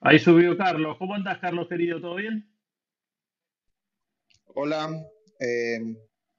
[0.02, 0.98] Ahí subió Carlos.
[0.98, 2.02] ¿Cómo andas, Carlos, querido?
[2.02, 2.46] ¿Todo bien?
[4.48, 4.90] Hola,
[5.40, 5.80] eh,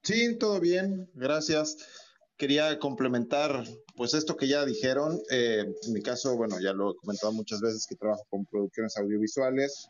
[0.05, 1.77] Sí, todo bien, gracias.
[2.37, 3.63] Quería complementar,
[3.95, 5.19] pues esto que ya dijeron.
[5.31, 8.95] Eh, en mi caso, bueno, ya lo he comentado muchas veces que trabajo con producciones
[8.97, 9.87] audiovisuales.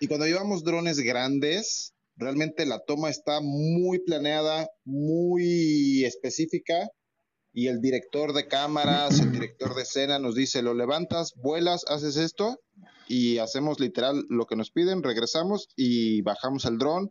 [0.00, 6.88] Y cuando llevamos drones grandes, realmente la toma está muy planeada, muy específica.
[7.52, 12.16] Y el director de cámaras, el director de escena nos dice, lo levantas, vuelas, haces
[12.16, 12.58] esto
[13.06, 17.10] y hacemos literal lo que nos piden, regresamos y bajamos el dron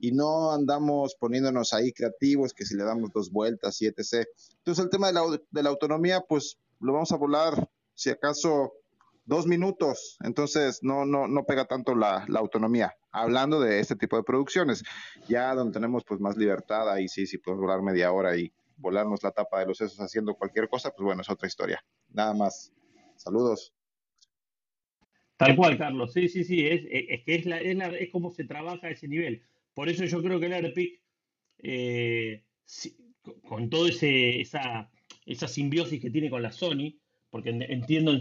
[0.00, 4.26] y no andamos poniéndonos ahí creativos que si le damos dos vueltas y etc.
[4.58, 8.72] Entonces el tema de la, de la autonomía, pues lo vamos a volar si acaso
[9.26, 12.96] dos minutos, entonces no, no, no pega tanto la, la, autonomía.
[13.12, 14.82] Hablando de este tipo de producciones,
[15.28, 19.22] ya donde tenemos pues más libertad, ahí sí, sí podemos volar media hora y volarnos
[19.22, 21.84] la tapa de los sesos haciendo cualquier cosa, pues bueno, es otra historia.
[22.08, 22.72] Nada más.
[23.16, 23.74] Saludos.
[25.36, 26.12] Tal cual, Carlos.
[26.12, 26.66] Sí, sí, sí.
[26.66, 29.42] Es, es que es, la, es, la, es como se trabaja a ese nivel.
[29.80, 31.00] Por eso yo creo que el AirPic,
[31.60, 32.44] eh,
[33.48, 34.90] con toda esa,
[35.24, 36.98] esa simbiosis que tiene con la Sony,
[37.30, 38.12] porque entiendo,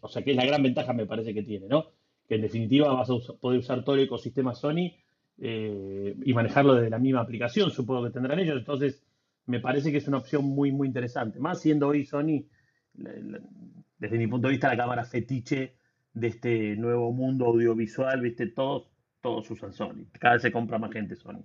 [0.00, 1.92] o sea, que es la gran ventaja me parece que tiene, ¿no?
[2.26, 4.96] Que en definitiva vas a poder usar todo el ecosistema Sony
[5.38, 8.58] eh, y manejarlo desde la misma aplicación, supongo que tendrán ellos.
[8.58, 9.00] Entonces,
[9.44, 11.38] me parece que es una opción muy, muy interesante.
[11.38, 12.46] Más siendo hoy Sony,
[12.94, 15.76] desde mi punto de vista, la cámara fetiche
[16.14, 18.48] de este nuevo mundo audiovisual, ¿viste?
[18.48, 18.90] Todos,
[19.20, 20.06] todos usan Sony.
[20.20, 21.44] Cada vez se compra más gente Sony.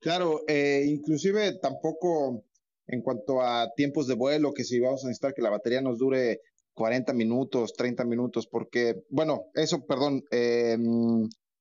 [0.00, 2.44] Claro, eh, inclusive tampoco
[2.86, 5.98] en cuanto a tiempos de vuelo, que si vamos a necesitar que la batería nos
[5.98, 6.40] dure
[6.74, 10.78] 40 minutos, 30 minutos, porque, bueno, eso, perdón, eh,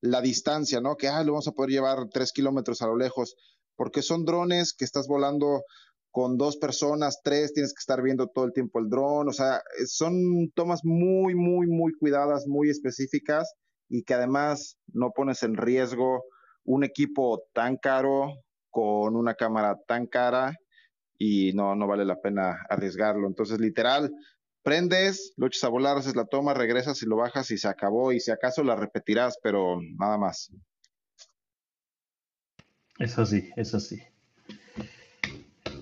[0.02, 0.96] la distancia, ¿no?
[0.96, 3.36] Que, ah, lo vamos a poder llevar 3 kilómetros a lo lejos
[3.78, 5.64] porque son drones que estás volando
[6.12, 9.62] con dos personas, tres, tienes que estar viendo todo el tiempo el dron, o sea,
[9.86, 13.54] son tomas muy, muy, muy cuidadas, muy específicas
[13.90, 16.24] y que además no pones en riesgo
[16.64, 18.34] un equipo tan caro
[18.70, 20.54] con una cámara tan cara
[21.18, 23.28] y no, no vale la pena arriesgarlo.
[23.28, 24.12] Entonces, literal,
[24.62, 28.12] prendes, lo echas a volar, haces la toma, regresas y lo bajas y se acabó
[28.12, 30.52] y si acaso la repetirás, pero nada más.
[33.00, 34.02] Eso sí, eso sí.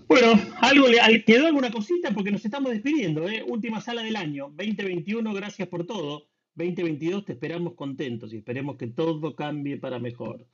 [0.07, 3.43] Bueno, algo le quedó alguna cosita porque nos estamos despidiendo, ¿eh?
[3.47, 6.27] Última sala del año, 2021, gracias por todo.
[6.55, 10.45] 2022 te esperamos contentos y esperemos que todo cambie para mejor.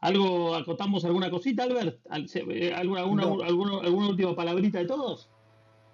[0.00, 1.98] ¿Algo, acotamos alguna cosita, Albert?
[2.34, 5.30] Eh, ¿Alguna, alguna, alguna, alguna última palabrita de todos?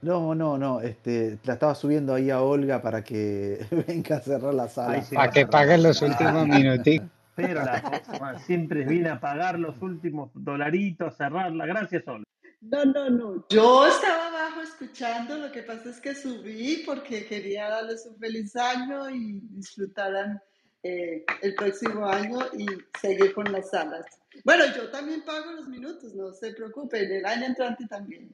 [0.02, 4.52] No, no, no, este, la estaba subiendo ahí a Olga para que venga a cerrar
[4.52, 5.02] la sala.
[5.14, 7.08] para que paguen los últimos minutitos.
[7.34, 11.64] Pero la siempre viene a pagar los últimos dolaritos, a cerrarla.
[11.64, 12.22] Gracias, Sol.
[12.62, 13.44] No, no, no.
[13.48, 18.54] Yo estaba abajo escuchando, lo que pasa es que subí porque quería darles un feliz
[18.54, 20.40] año y disfrutaran
[20.84, 22.66] eh, el próximo año y
[23.00, 24.06] seguir con las salas.
[24.44, 28.32] Bueno, yo también pago los minutos, no se preocupen, el año entrante también.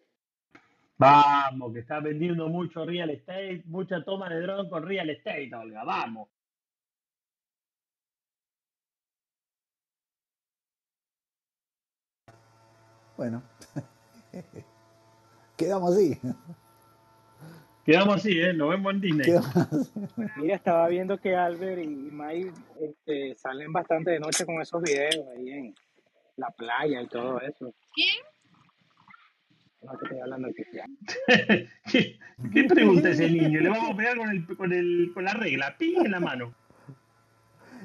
[0.98, 5.84] Vamos, que está vendiendo mucho real estate, mucha toma de dron con real estate, Olga,
[5.84, 6.28] vamos.
[13.16, 13.42] Bueno,
[15.56, 16.18] quedamos así.
[17.84, 18.52] Quedamos así, ¿eh?
[18.52, 19.32] Nos vemos en Disney.
[20.36, 25.26] Mira, estaba viendo que Albert y Mike este, salen bastante de noche con esos videos
[25.34, 25.74] ahí en
[26.36, 27.72] la playa y todo eso.
[27.94, 28.14] ¿Quién?
[29.80, 30.98] No te estoy hablando de Cristian.
[31.90, 32.18] ¿Qué,
[32.52, 33.60] ¿Qué pregunta ese niño?
[33.60, 36.54] Le vamos a pegar con, el, con, el, con la regla, pin en la mano.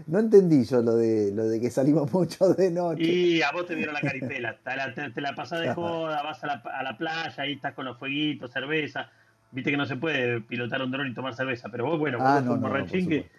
[0.07, 3.03] No entendí yo lo de lo de que salimos mucho de noche.
[3.03, 4.57] Y a vos te vieron la caripela.
[4.63, 7.73] Te la, te, la pasás de joda, vas a la, a la playa, ahí estás
[7.73, 9.09] con los fueguitos, cerveza.
[9.51, 12.27] Viste que no se puede pilotar un dron y tomar cerveza, pero vos, bueno, vos
[12.27, 13.29] Ah, sos no, un no, no, por borrachín que.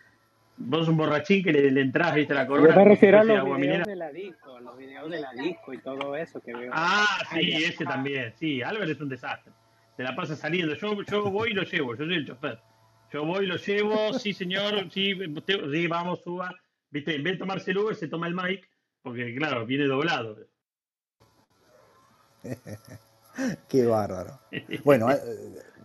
[0.57, 3.39] Vos sos un borrachín que le, le entrás, viste, la Yo corona me a los
[3.39, 3.85] agua videos minera.
[3.85, 6.71] de la disco, los videos de la disco y todo eso que veo.
[6.73, 8.33] Ah, sí, Ay, ese también.
[8.39, 9.53] Sí, Álvaro es un desastre.
[9.97, 10.75] Te la pasa saliendo.
[10.75, 12.61] Yo, yo voy y lo llevo, yo soy el chofer.
[13.15, 15.15] Yo voy lo llevo, sí, señor, sí,
[15.47, 16.53] sí, vamos, suba.
[16.91, 18.69] Viste, en vez de tomarse el Uber, se toma el mic,
[19.03, 20.37] porque claro, viene doblado.
[23.69, 24.41] Qué bárbaro.
[24.83, 25.17] Bueno, eh,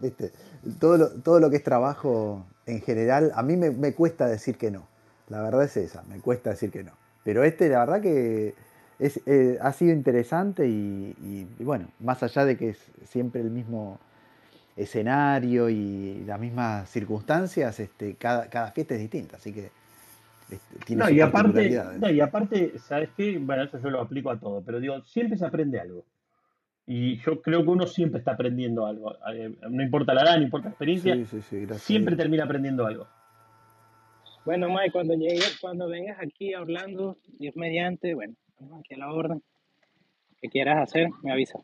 [0.02, 0.32] viste,
[0.80, 4.58] todo lo, todo lo que es trabajo en general, a mí me, me cuesta decir
[4.58, 4.88] que no.
[5.28, 6.94] La verdad es esa, me cuesta decir que no.
[7.24, 8.56] Pero este, la verdad que
[8.98, 14.00] es, eh, ha sido interesante y bueno, más allá de que es siempre el mismo
[14.82, 19.70] escenario y las mismas circunstancias, este, cada, cada fiesta es distinta, así que
[20.50, 22.00] este, tiene No, y aparte, particularidades.
[22.00, 23.38] no, y aparte, ¿sabes qué?
[23.38, 26.06] Bueno, eso yo lo aplico a todo, pero digo, siempre se aprende algo.
[26.88, 29.16] Y yo creo que uno siempre está aprendiendo algo.
[29.32, 32.16] Eh, No importa la edad, no importa la experiencia, Sí, sí, sí, gracias a siempre
[32.16, 33.08] termina aprendiendo algo.
[34.46, 38.34] Bueno, Mike, cuando llegues, cuando vengas aquí a Orlando, Dios mediante, bueno,
[38.80, 39.44] aquí a la orden.
[40.42, 41.60] Que quieras hacer, me avisa.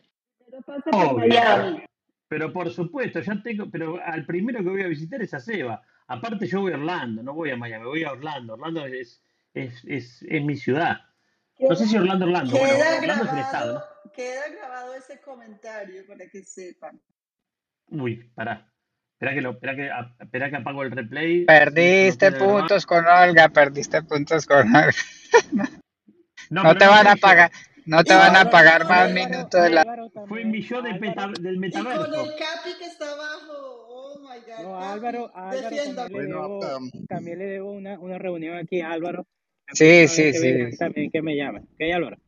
[0.92, 1.82] Pero.
[2.28, 5.82] Pero por supuesto, ya tengo, pero al primero que voy a visitar es a Seba.
[6.08, 8.54] Aparte yo voy a Orlando, no voy a Miami, voy a Orlando.
[8.54, 9.22] Orlando es,
[9.54, 11.02] es, es, es mi ciudad.
[11.60, 16.06] No sé si Orlando, Orlando, bueno, Orlando es el estado, grabado, queda grabado ese comentario
[16.06, 17.00] para que sepan.
[17.88, 18.04] ¿no?
[18.04, 18.72] Uy, pará.
[19.14, 21.40] Espera que, lo, espera que, espera que apago el replay.
[21.42, 24.92] No Perdiste puntos con Olga, perdiste puntos con Olga.
[26.50, 27.52] No, No te no van a pagar,
[27.86, 29.84] no te van a pagar más Álvaro, minutos de la...
[29.84, 32.22] Fue también, mi del, meta- Álvaro, del y con metaverso.
[32.22, 33.54] el Capi que está abajo.
[33.88, 38.18] Oh my God, no, Álvaro, Álvaro también le debo, um, también le debo una, una
[38.18, 39.28] reunión aquí a Álvaro.
[39.74, 40.54] Sí, sí, sí.
[40.54, 41.60] venga también que me llame.
[41.62, 42.18] ¿Ok, Álvaro?
[42.18, 42.24] Sí,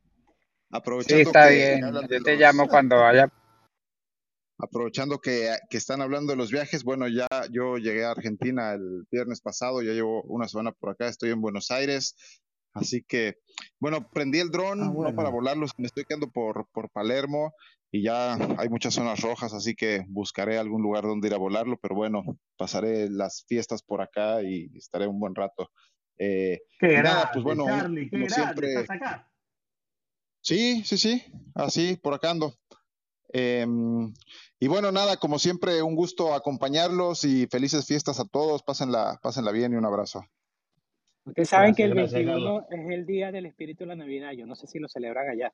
[0.71, 1.81] aprovechando está que, bien.
[1.81, 3.31] de Yo te los, llamo cuando vaya.
[4.59, 9.05] aprovechando que, que están hablando de los viajes, bueno, ya yo llegué a Argentina el
[9.11, 12.15] viernes pasado, ya llevo una semana por acá, estoy en Buenos Aires,
[12.77, 13.35] así que,
[13.79, 15.31] bueno, prendí el Ah, dron, no para bueno.
[15.31, 17.53] volarlo, me estoy quedando por, por Palermo
[17.91, 21.77] y ya hay muchas zonas rojas, así que buscaré algún lugar donde ir a volarlo,
[21.81, 22.23] pero bueno,
[22.57, 25.69] pasaré las fiestas por acá y estaré un buen rato.
[26.17, 29.31] Eh, Qué y nada, pues grande, bueno, Charlie, qué como grande, siempre, estás acá.
[30.41, 31.23] sí, sí, sí,
[31.55, 32.53] así, por acá ando.
[33.29, 34.13] Em,
[34.59, 38.63] y bueno, nada, como siempre, un gusto acompañarlos y felices fiestas a todos.
[38.63, 40.23] Pásenla, pásenla bien y un abrazo.
[41.27, 42.63] Ustedes saben que el gracias, Carlos.
[42.69, 44.31] 21 es el día del espíritu de la Navidad.
[44.31, 45.53] Yo no sé si lo celebran allá.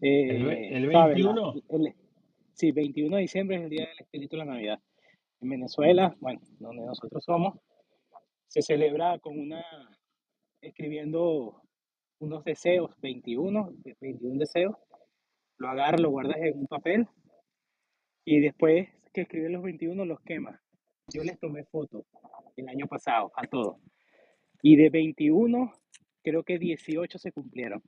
[0.00, 0.88] El, Eh, el.
[0.92, 1.94] La- 21, el-
[2.54, 4.80] sí, 21 de diciembre es el día del espíritu de la Navidad.
[5.40, 7.58] En Venezuela, bueno, donde nosotros somos,
[8.48, 9.62] se celebra con una,
[10.60, 11.62] escribiendo
[12.20, 14.76] unos deseos, 21, 21 deseos.
[15.58, 17.06] Lo agarras, lo guardas en un papel
[18.24, 20.58] y después que escribes los 21 los quemas.
[21.12, 22.04] Yo les tomé fotos
[22.56, 23.76] el año pasado a todos.
[24.62, 25.72] Y de 21,
[26.22, 27.82] creo que 18 se cumplieron.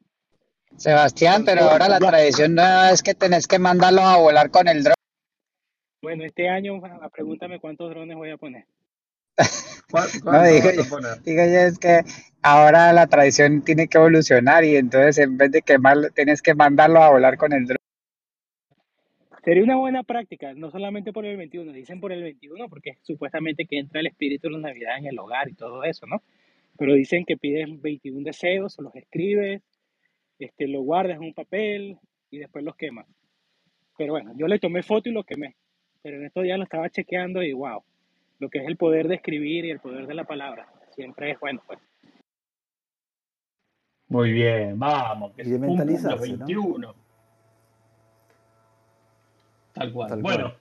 [0.76, 4.82] Sebastián, pero ahora la tradición no es que tenés que mandarlos a volar con el
[4.82, 4.94] dron.
[6.02, 6.80] bueno, este año,
[7.12, 8.66] pregúntame cuántos drones voy a poner.
[9.90, 11.22] ¿cuál- No, ¿cuánto digo yo, a poner?
[11.22, 12.00] digo yo, es que
[12.42, 17.02] ahora la tradición tiene que evolucionar y entonces en vez de quemarlo, tienes que mandarlos
[17.02, 17.76] a volar con el dron.
[19.44, 23.66] Sería una buena práctica, no solamente por el 21, dicen por el 21 porque supuestamente
[23.66, 26.22] que entra el espíritu de la Navidad en el hogar y todo eso, ¿no?
[26.76, 29.62] Pero dicen que pides 21 deseos, los escribes,
[30.38, 31.98] este, lo guardas en un papel
[32.30, 33.06] y después los quemas.
[33.96, 35.54] Pero bueno, yo le tomé foto y lo quemé.
[36.02, 37.82] Pero en estos días lo estaba chequeando y wow,
[38.38, 41.40] lo que es el poder de escribir y el poder de la palabra, siempre es
[41.40, 41.62] bueno.
[41.66, 41.78] Pues.
[44.08, 46.46] Muy bien, vamos, que Y de se cumplan los mentalizarse, ¿no?
[46.46, 46.94] 21.
[49.72, 50.08] Tal cual.
[50.08, 50.58] Tal Bueno, cual.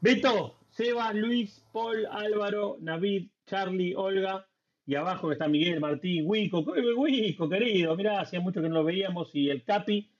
[0.00, 4.46] Beto, Seba, Luis, Paul, Álvaro, Navid, Charlie, Olga,
[4.86, 8.84] y abajo está Miguel, Martín, Wico, ¡Qué Wico, querido, mirá, hacía mucho que no lo
[8.84, 10.10] veíamos, y el Capi.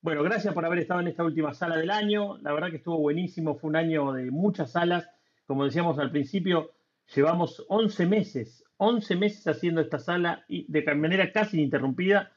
[0.00, 2.38] Bueno, gracias por haber estado en esta última sala del año.
[2.38, 5.08] La verdad que estuvo buenísimo, fue un año de muchas salas.
[5.46, 6.72] Como decíamos al principio,
[7.14, 12.32] llevamos 11 meses, 11 meses haciendo esta sala y de manera casi ininterrumpida.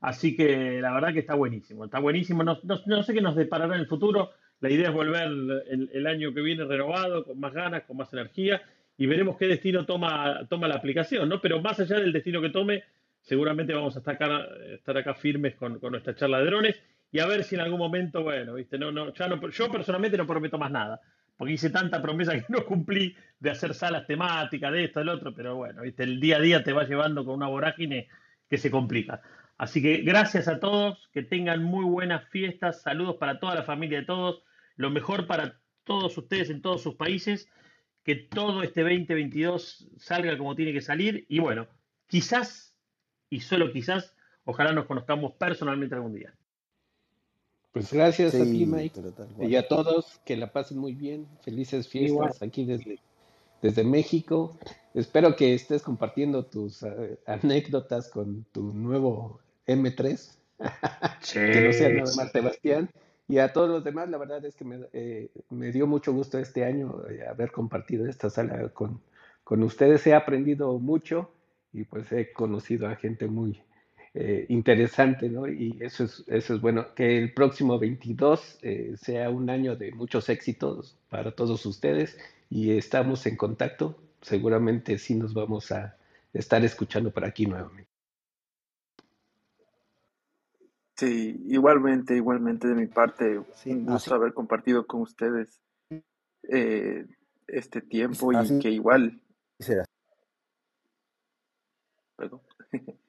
[0.00, 2.42] Así que la verdad que está buenísimo, está buenísimo.
[2.44, 4.30] No, no- no sé qué nos deparará en el futuro.
[4.60, 8.12] La idea es volver el, el año que viene renovado, con más ganas, con más
[8.12, 8.62] energía,
[8.98, 11.40] y veremos qué destino toma, toma la aplicación, ¿no?
[11.40, 12.84] Pero más allá del destino que tome,
[13.20, 16.82] seguramente vamos a estar acá, estar acá firmes con, con nuestra charla de drones
[17.12, 20.16] y a ver si en algún momento, bueno, viste, no, no, ya no, yo personalmente
[20.16, 21.00] no prometo más nada,
[21.36, 25.34] porque hice tanta promesa que no cumplí de hacer salas temáticas, de esto, del otro,
[25.34, 28.08] pero bueno, viste, el día a día te va llevando con una vorágine
[28.48, 29.22] que se complica.
[29.58, 34.00] Así que gracias a todos, que tengan muy buenas fiestas, saludos para toda la familia
[34.00, 34.42] de todos,
[34.76, 37.48] lo mejor para todos ustedes en todos sus países,
[38.06, 41.66] que todo este 2022 salga como tiene que salir y bueno,
[42.06, 42.72] quizás
[43.28, 46.32] y solo quizás, ojalá nos conozcamos personalmente algún día.
[47.72, 49.00] Pues gracias a ti, Mike,
[49.40, 51.26] y a todos, que la pasen muy bien.
[51.42, 52.28] Felices Igual.
[52.28, 53.00] fiestas aquí desde,
[53.60, 54.56] desde México.
[54.94, 60.38] Espero que estés compartiendo tus eh, anécdotas con tu nuevo M3,
[61.32, 62.88] que no sea nada más Sebastián.
[63.28, 65.30] Y a todos los demás, la verdad es que me, eh,
[65.72, 69.00] dio mucho gusto este año eh, haber compartido esta sala con,
[69.44, 70.06] con ustedes.
[70.06, 71.30] He aprendido mucho
[71.72, 73.60] y pues he conocido a gente muy
[74.18, 75.46] eh, interesante, ¿no?
[75.46, 76.94] Y eso es, eso es bueno.
[76.94, 82.18] Que el próximo 22 eh, sea un año de muchos éxitos para todos ustedes
[82.48, 83.98] y estamos en contacto.
[84.22, 85.98] Seguramente sí nos vamos a
[86.32, 87.95] estar escuchando por aquí nuevamente.
[90.96, 95.60] Sí, igualmente, igualmente de mi parte, Sí, un así, gusto haber compartido con ustedes
[96.48, 97.06] eh,
[97.46, 99.20] este tiempo y así que igual,
[99.58, 99.84] será.
[102.16, 102.40] perdón.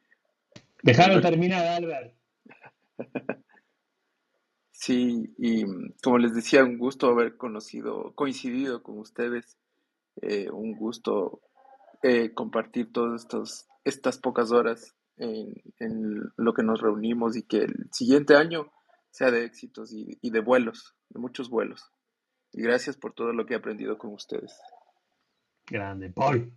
[0.84, 2.14] Dejaron terminar, Albert.
[4.80, 5.66] Sí, y
[6.04, 9.58] como les decía, un gusto haber conocido, coincidido con ustedes,
[10.22, 11.42] eh, un gusto
[12.04, 17.64] eh, compartir todas estos, estas pocas horas en, en lo que nos reunimos y que
[17.64, 18.72] el siguiente año
[19.10, 21.92] sea de éxitos y, y de vuelos, de muchos vuelos.
[22.52, 24.60] Y gracias por todo lo que he aprendido con ustedes.
[25.70, 26.54] Grande, Paul.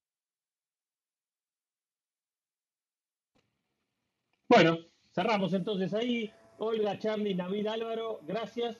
[4.49, 4.79] Bueno,
[5.13, 6.31] cerramos entonces ahí.
[6.59, 8.77] Olga, Charlie, Navid, Álvaro, gracias.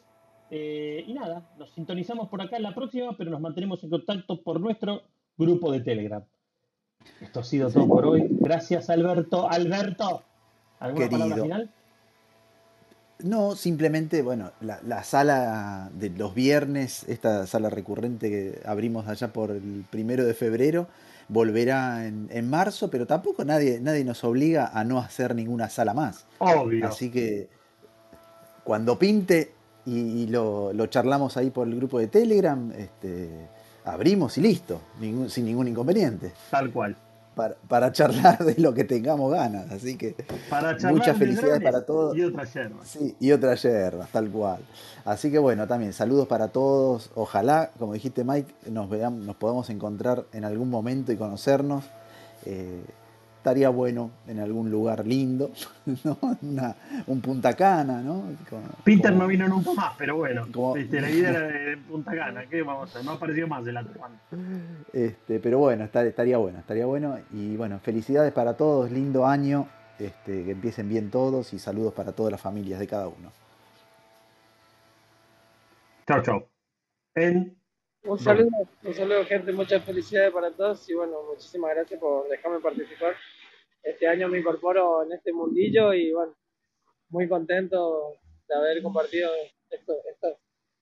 [0.51, 4.43] Eh, y nada, nos sintonizamos por acá en la próxima, pero nos mantenemos en contacto
[4.43, 5.03] por nuestro
[5.37, 6.25] grupo de Telegram.
[7.21, 8.27] Esto ha sido todo por hoy.
[8.31, 9.49] Gracias, Alberto.
[9.51, 10.23] Alberto,
[10.79, 11.45] ¿alguna palabra Querido.
[11.45, 11.71] final?
[13.23, 19.29] No, simplemente, bueno, la, la sala de los viernes, esta sala recurrente que abrimos allá
[19.33, 20.87] por el primero de febrero,
[21.29, 25.93] volverá en, en marzo, pero tampoco nadie, nadie nos obliga a no hacer ninguna sala
[25.93, 26.25] más.
[26.39, 26.89] Obvio.
[26.89, 27.51] Así que
[28.65, 29.53] cuando pinte
[29.85, 33.29] y, y lo, lo charlamos ahí por el grupo de Telegram, este,
[33.91, 36.33] abrimos y listo, ningún- sin ningún inconveniente.
[36.51, 36.97] Tal cual.
[37.35, 39.71] Para, para charlar de lo que tengamos ganas.
[39.71, 40.15] Así que
[40.51, 42.17] Para muchas de felicidades para todos.
[42.17, 42.89] Y otras yerbas.
[42.89, 44.59] Sí, y otras yerbas, tal cual.
[45.05, 47.11] Así que bueno, también saludos para todos.
[47.15, 51.85] Ojalá, como dijiste Mike, nos veamos, nos podamos encontrar en algún momento y conocernos.
[52.47, 52.83] Eh,
[53.41, 55.51] estaría bueno en algún lugar lindo,
[56.05, 56.19] ¿no?
[56.43, 56.77] Una-
[57.07, 58.25] un Punta Cana, ¿no?
[58.51, 61.77] Como- Peter como- no vino nunca más, pero bueno, Como- este, la idea era de
[61.79, 62.45] Punta Cana.
[62.51, 63.05] ¿Qué vamos a hacer?
[63.05, 63.95] No apareció más el otro
[64.93, 67.19] Este, pero bueno, estar- estaría bueno, estaría bueno.
[67.33, 69.67] Y bueno, felicidades para todos, lindo año,
[69.99, 73.33] este, que empiecen bien todos y saludos para todas las familias de cada uno.
[76.07, 76.47] Chao, chao.
[77.15, 77.57] En
[78.03, 78.49] Un saludo,
[78.83, 83.15] un saludo gente, muchas felicidades para todos y bueno, muchísimas gracias por dejarme participar.
[83.83, 86.35] Este año me incorporo en este mundillo y bueno,
[87.11, 88.15] muy contento
[88.49, 89.31] de haber compartido
[89.71, 90.35] esto- estas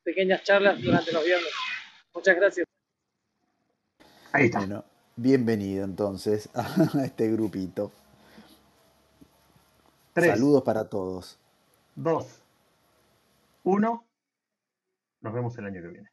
[0.05, 1.51] pequeñas charlas durante los viernes.
[2.15, 2.67] Muchas gracias.
[4.33, 4.59] Ahí está.
[4.61, 4.85] Bueno,
[5.17, 7.91] bienvenido entonces a este grupito.
[10.13, 10.31] Tres.
[10.31, 11.39] Saludos para todos.
[11.97, 12.43] dos,
[13.65, 14.05] uno.
[15.21, 16.09] Nos vemos el año que viene.